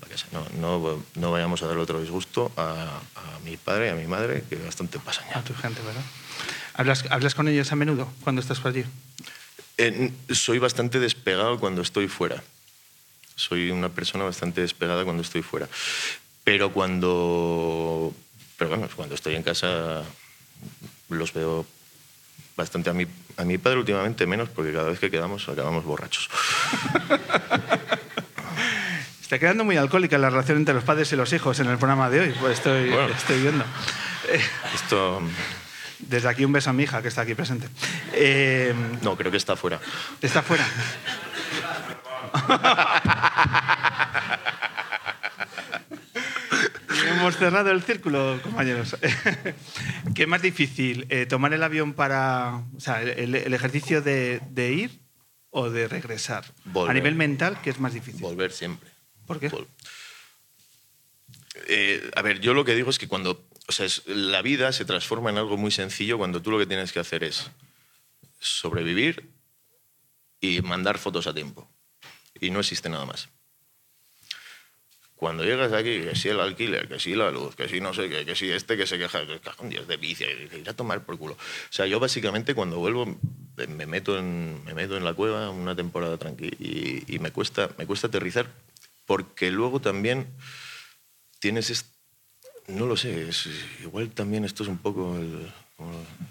Pa' 0.00 0.06
casa. 0.08 0.26
No, 0.32 0.46
no, 0.58 1.04
no 1.14 1.30
vayamos 1.30 1.62
a 1.62 1.66
dar 1.66 1.76
otro 1.78 2.00
disgusto 2.00 2.50
a, 2.56 3.00
a 3.16 3.38
mi 3.44 3.56
padre 3.56 3.86
y 3.86 3.90
a 3.90 3.94
mi 3.94 4.06
madre, 4.06 4.44
que 4.48 4.56
bastante 4.56 4.98
pasan 4.98 5.24
ya. 5.28 5.38
A 5.38 5.44
tu 5.44 5.54
gente, 5.54 5.80
¿verdad? 5.82 6.02
¿Hablas, 6.74 7.04
¿Hablas 7.10 7.34
con 7.34 7.48
ellos 7.48 7.70
a 7.72 7.76
menudo 7.76 8.10
cuando 8.24 8.40
estás 8.40 8.60
por 8.60 8.72
allí? 8.72 8.84
Eh, 9.76 10.10
soy 10.30 10.58
bastante 10.58 11.00
despegado 11.00 11.58
cuando 11.58 11.82
estoy 11.82 12.08
fuera. 12.08 12.42
Soy 13.36 13.70
una 13.70 13.88
persona 13.90 14.24
bastante 14.24 14.60
despegada 14.60 15.04
cuando 15.04 15.22
estoy 15.22 15.42
fuera. 15.42 15.68
Pero 16.44 16.72
cuando, 16.72 18.14
pero 18.56 18.70
bueno, 18.70 18.88
cuando 18.96 19.14
estoy 19.14 19.34
en 19.34 19.42
casa 19.42 20.02
los 21.08 21.32
veo 21.32 21.66
bastante. 22.58 22.90
A 22.90 22.92
mi, 22.92 23.06
a 23.38 23.44
mi 23.44 23.56
padre 23.56 23.78
últimamente 23.78 24.26
menos, 24.26 24.50
porque 24.50 24.72
cada 24.72 24.90
vez 24.90 24.98
que 24.98 25.10
quedamos 25.10 25.48
acabamos 25.48 25.84
borrachos. 25.84 26.28
Está 29.22 29.38
quedando 29.38 29.64
muy 29.64 29.76
alcohólica 29.76 30.16
la 30.18 30.30
relación 30.30 30.56
entre 30.58 30.74
los 30.74 30.84
padres 30.84 31.12
y 31.12 31.16
los 31.16 31.32
hijos 31.34 31.60
en 31.60 31.68
el 31.68 31.76
programa 31.78 32.08
de 32.10 32.20
hoy, 32.20 32.34
pues 32.40 32.54
estoy, 32.58 32.88
Bueno. 32.90 33.14
estoy 33.14 33.40
viendo. 33.42 33.64
Esto, 34.74 35.20
desde 35.98 36.28
aquí 36.28 36.44
un 36.46 36.52
beso 36.52 36.70
a 36.70 36.72
mi 36.72 36.84
hija 36.84 37.02
que 37.02 37.08
está 37.08 37.22
aquí 37.22 37.34
presente. 37.34 37.68
Eh, 38.14 38.74
no, 39.02 39.16
creo 39.16 39.30
que 39.30 39.36
está 39.36 39.54
fuera. 39.56 39.80
está 40.22 40.42
fuera. 40.42 40.66
Hemos 47.28 47.38
cerrado 47.40 47.70
el 47.70 47.82
círculo, 47.82 48.40
compañeros. 48.42 48.96
¿Qué 50.14 50.22
es 50.22 50.28
más 50.28 50.40
difícil? 50.40 51.06
eh, 51.10 51.26
¿Tomar 51.26 51.52
el 51.52 51.62
avión 51.62 51.92
para. 51.92 52.64
O 52.74 52.80
sea, 52.80 53.02
el, 53.02 53.34
el 53.34 53.52
ejercicio 53.52 54.00
de, 54.00 54.40
de 54.50 54.72
ir 54.72 55.00
o 55.50 55.68
de 55.68 55.88
regresar? 55.88 56.46
Volver. 56.64 56.90
A 56.90 56.94
nivel 56.94 57.14
mental, 57.16 57.60
¿qué 57.62 57.68
es 57.68 57.78
más 57.80 57.92
difícil? 57.92 58.22
Volver 58.22 58.50
siempre. 58.50 58.88
¿Por 59.26 59.38
qué? 59.40 59.50
Vol- 59.50 59.66
Eh, 61.66 62.10
a 62.16 62.22
ver, 62.22 62.40
yo 62.40 62.54
lo 62.54 62.64
que 62.64 62.74
digo 62.74 62.88
es 62.88 62.98
que 62.98 63.08
cuando. 63.08 63.46
O 63.66 63.72
sea, 63.72 63.84
es- 63.84 64.02
la 64.06 64.40
vida 64.40 64.72
se 64.72 64.86
transforma 64.86 65.28
en 65.28 65.36
algo 65.36 65.58
muy 65.58 65.70
sencillo 65.70 66.16
cuando 66.16 66.40
tú 66.40 66.50
lo 66.50 66.58
que 66.58 66.64
tienes 66.66 66.92
que 66.92 67.00
hacer 67.00 67.24
es 67.24 67.50
sobrevivir 68.40 69.30
y 70.40 70.62
mandar 70.62 70.96
fotos 70.96 71.26
a 71.26 71.34
tiempo. 71.34 71.70
Y 72.40 72.48
no 72.50 72.60
existe 72.60 72.88
nada 72.88 73.04
más. 73.04 73.28
Cuando 75.18 75.42
llegas 75.42 75.72
aquí, 75.72 76.00
que 76.00 76.14
si 76.14 76.28
el 76.28 76.38
alquiler, 76.38 76.86
que 76.86 77.00
si 77.00 77.16
la 77.16 77.32
luz, 77.32 77.56
que 77.56 77.68
si 77.68 77.80
no 77.80 77.92
sé 77.92 78.08
qué, 78.08 78.24
que 78.24 78.36
si 78.36 78.50
este 78.52 78.76
que 78.76 78.86
se 78.86 78.98
queja, 78.98 79.26
que 79.26 79.40
cajón 79.40 79.68
Dios 79.68 79.88
de 79.88 79.96
vicio, 79.96 80.28
que 80.48 80.58
ir 80.60 80.70
a 80.70 80.74
tomar 80.74 81.04
por 81.04 81.18
culo. 81.18 81.34
O 81.34 81.72
sea, 81.72 81.86
yo 81.86 81.98
básicamente 81.98 82.54
cuando 82.54 82.78
vuelvo 82.78 83.18
me 83.56 83.86
meto 83.86 84.16
en, 84.16 84.64
me 84.64 84.74
meto 84.74 84.96
en 84.96 85.04
la 85.04 85.14
cueva 85.14 85.50
una 85.50 85.74
temporada 85.74 86.16
tranquila 86.18 86.56
y, 86.60 87.18
me, 87.18 87.32
cuesta, 87.32 87.68
me 87.76 87.84
cuesta 87.86 88.06
aterrizar 88.06 88.46
porque 89.06 89.50
luego 89.50 89.80
también 89.80 90.28
tienes... 91.40 91.70
est- 91.70 91.92
no 92.68 92.86
lo 92.86 92.96
sé, 92.96 93.28
igual 93.82 94.10
también 94.10 94.44
esto 94.44 94.62
es 94.62 94.68
un 94.68 94.78
poco 94.78 95.16
el, 95.16 95.50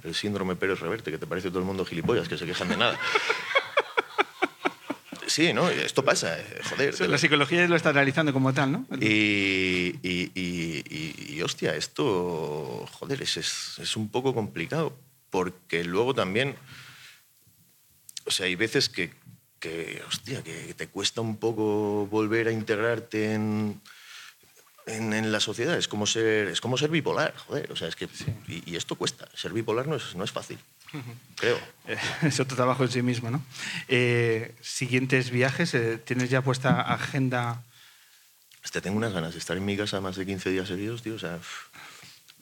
el 0.04 0.15
síndrome 0.15 0.56
Pérez 0.56 0.80
Reverte, 0.80 1.12
que 1.12 1.17
te 1.17 1.28
parece 1.28 1.50
todo 1.50 1.60
el 1.60 1.65
mundo 1.65 1.84
gilipollas, 1.84 2.30
que 2.30 2.38
se 2.38 2.45
quejan 2.45 2.69
de 2.69 2.78
nada. 2.78 2.97
Sí, 5.38 5.54
¿no? 5.54 5.69
Esto 5.69 6.04
pasa, 6.04 6.39
eh, 6.39 6.62
joder. 6.67 6.95
de 6.97 7.08
La 7.08 7.19
psicología 7.19 7.67
lo 7.67 7.76
está 7.76 7.89
analizando 7.89 8.34
como 8.34 8.56
tal, 8.56 8.71
¿no? 8.71 8.88
y, 9.00 9.93
y- 10.02 10.32
y- 10.34 11.36
y- 11.36 11.41
hostia, 11.43 11.76
esto, 11.76 12.88
joder, 12.93 13.21
es, 13.21 13.38
es, 13.38 13.78
es 13.78 13.95
un 13.95 14.10
poco 14.10 14.34
complicado, 14.34 14.97
porque 15.30 15.84
luego 15.84 16.15
también, 16.15 16.56
o 18.26 18.32
sea, 18.32 18.47
hay 18.47 18.56
veces 18.56 18.89
que, 18.89 19.13
que, 19.60 20.02
hostia, 20.08 20.43
que 20.43 20.73
te 20.73 20.88
cuesta 20.88 21.21
un 21.21 21.38
poco 21.38 22.08
volver 22.08 22.47
a 22.47 22.52
integrarte 22.52 23.36
en, 23.36 23.80
en, 24.88 25.13
en 25.13 25.32
la 25.32 25.39
sociedad. 25.39 25.78
Es 25.78 25.88
como 25.88 26.08
ser, 26.08 26.47
es 26.47 26.62
como 26.62 26.80
ser 26.80 26.89
bipolar, 26.89 27.36
joder, 27.45 27.71
o 27.71 27.76
sea, 27.76 27.89
es 27.89 27.95
que, 27.95 28.10
y, 28.47 28.71
y 28.71 28.76
esto 28.76 28.95
cuesta, 28.95 29.28
ser 29.36 29.54
bipolar 29.54 29.86
no 29.88 29.97
es, 29.97 30.15
no 30.15 30.23
es 30.23 30.32
fácil, 30.32 30.58
creo. 31.36 31.58
Eh, 31.88 31.97
Es 32.23 32.39
otro 32.39 32.56
trabajo 32.56 32.84
en 32.84 32.91
sí 32.91 33.02
mismo, 33.02 33.30
¿no? 33.32 33.43
Eh, 33.88 34.56
siguientes 34.62 35.30
viajes, 35.32 35.73
eh, 35.73 35.97
¿tienes 35.97 36.30
ya 36.30 36.41
puesta 36.41 36.82
agenda? 36.82 37.63
Hostia, 38.63 38.82
tengo 38.82 38.97
unas 38.97 39.13
ganas 39.13 39.34
de 39.34 39.39
estar 39.39 39.56
en 39.58 39.65
mi 39.65 39.78
casa 39.78 40.02
más 40.02 40.15
de 40.17 40.26
15 40.26 40.50
días 40.50 40.67
seguidos, 40.67 41.02
tío, 41.02 41.15
o 41.15 41.19
sea... 41.19 41.39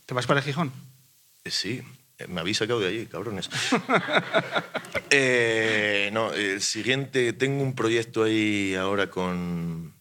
¿Te 0.06 0.14
vas 0.14 0.26
para 0.28 0.42
Gijón? 0.42 0.72
Eh, 1.44 1.52
Sí, 1.52 1.82
me 2.30 2.40
habéis 2.42 2.58
sacado 2.58 2.80
de 2.80 2.88
allí, 2.88 3.06
cabrones. 3.08 3.50
Eh, 5.12 6.10
no, 6.14 6.34
el 6.34 6.62
siguiente, 6.62 7.34
tengo 7.34 7.62
un 7.64 7.76
proyecto 7.76 8.24
ahí 8.24 8.76
ahora 8.76 9.10
con 9.10 9.94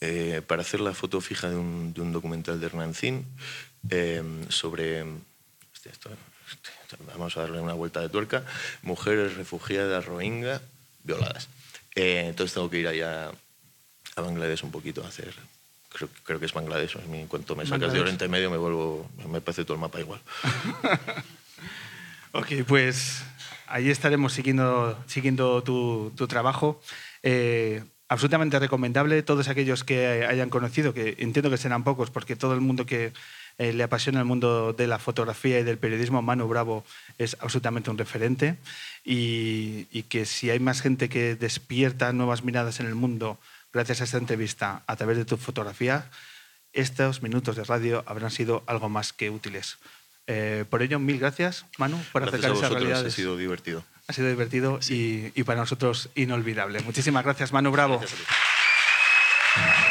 eh, 0.00 0.42
para 0.46 0.62
hacer 0.62 0.80
la 0.80 0.94
foto 0.94 1.20
fija 1.20 1.50
de 1.50 1.56
un, 1.56 1.92
de 1.92 2.00
un 2.00 2.12
documental 2.12 2.58
de 2.60 2.66
Hernancín 2.66 3.26
eh, 3.90 4.22
sobre. 4.48 5.02
hostia, 5.02 5.92
esto- 5.92 6.10
esto- 6.50 6.70
vamos 7.12 7.36
a 7.36 7.40
darle 7.40 7.60
una 7.60 7.74
vuelta 7.74 8.00
de 8.00 8.08
tuerca. 8.08 8.44
Mujeres 8.82 9.36
refugiadas 9.36 10.04
rohingya 10.04 10.60
violadas. 11.04 11.48
Eh, 11.94 12.24
entonces 12.28 12.54
tengo 12.54 12.68
que 12.68 12.78
ir 12.78 12.88
allá 12.88 13.30
a 14.16 14.20
Bangladesh 14.20 14.64
un 14.64 14.70
poquito 14.70 15.04
a 15.04 15.08
hacer. 15.08 15.34
Creo, 15.88 16.08
creo 16.24 16.40
que 16.40 16.46
es 16.46 16.52
Bangladesh. 16.52 16.96
En 17.12 17.26
cuanto 17.26 17.56
me 17.56 17.66
sacas 17.66 17.92
de. 17.92 18.00
Oriente 18.00 18.28
Medio 18.28 18.50
me 18.50 18.56
vuelvo. 18.56 19.08
Me 19.28 19.40
parece 19.40 19.64
todo 19.64 19.74
el 19.74 19.80
mapa 19.80 20.00
igual. 20.00 20.20
Ok, 22.32 22.48
pues 22.68 23.22
ahí 23.66 23.88
estaremos 23.88 24.34
siguiendo, 24.34 25.02
siguiendo 25.06 25.62
tu, 25.62 26.12
tu 26.16 26.26
trabajo. 26.26 26.82
Eh, 27.22 27.82
absolutamente 28.08 28.58
recomendable. 28.58 29.22
Todos 29.22 29.48
aquellos 29.48 29.84
que 29.84 30.26
hayan 30.26 30.50
conocido, 30.50 30.92
que 30.92 31.16
entiendo 31.18 31.48
que 31.48 31.56
serán 31.56 31.82
pocos, 31.82 32.10
porque 32.10 32.36
todo 32.36 32.52
el 32.52 32.60
mundo 32.60 32.84
que 32.84 33.14
eh, 33.58 33.72
le 33.72 33.82
apasiona 33.82 34.18
el 34.20 34.24
mundo 34.26 34.72
de 34.72 34.86
la 34.86 34.98
fotografía 34.98 35.58
y 35.58 35.64
del 35.64 35.78
periodismo, 35.78 36.22
Manu 36.22 36.46
Bravo 36.48 36.84
es 37.18 37.36
absolutamente 37.40 37.90
un 37.90 37.98
referente. 37.98 38.56
Y, 39.04 39.86
y 39.90 40.02
que 40.04 40.26
si 40.26 40.50
hay 40.50 40.58
más 40.60 40.80
gente 40.82 41.08
que 41.08 41.36
despierta 41.36 42.12
nuevas 42.12 42.42
miradas 42.44 42.80
en 42.80 42.86
el 42.86 42.94
mundo 42.94 43.38
gracias 43.72 44.00
a 44.00 44.04
esta 44.04 44.18
entrevista 44.18 44.82
a 44.86 44.96
través 44.96 45.16
de 45.16 45.24
tu 45.24 45.36
fotografía, 45.36 46.10
estos 46.72 47.22
minutos 47.22 47.56
de 47.56 47.64
radio 47.64 48.02
habrán 48.06 48.30
sido 48.30 48.62
algo 48.66 48.88
más 48.88 49.12
que 49.12 49.30
útiles. 49.30 49.78
Eh, 50.26 50.64
por 50.68 50.82
ello, 50.82 50.98
mil 50.98 51.18
gracias, 51.18 51.66
Manu, 51.78 51.96
por 52.12 52.22
Gracias 52.22 52.40
acercar 52.44 52.50
a 52.50 52.54
esas 52.54 52.62
vosotros, 52.70 52.76
ha 52.76 52.78
realidades. 52.80 53.14
sido 53.14 53.36
divertido. 53.36 53.84
Ha 54.08 54.12
sido 54.12 54.28
divertido 54.28 54.80
y, 54.88 55.30
y 55.34 55.44
para 55.44 55.60
nosotros 55.60 56.08
inolvidable. 56.14 56.80
Muchísimas 56.80 57.22
gracias, 57.24 57.52
Manu 57.52 57.70
Bravo. 57.70 57.98
Gracias 57.98 58.20
a 58.20 58.24
ti. 58.24 59.85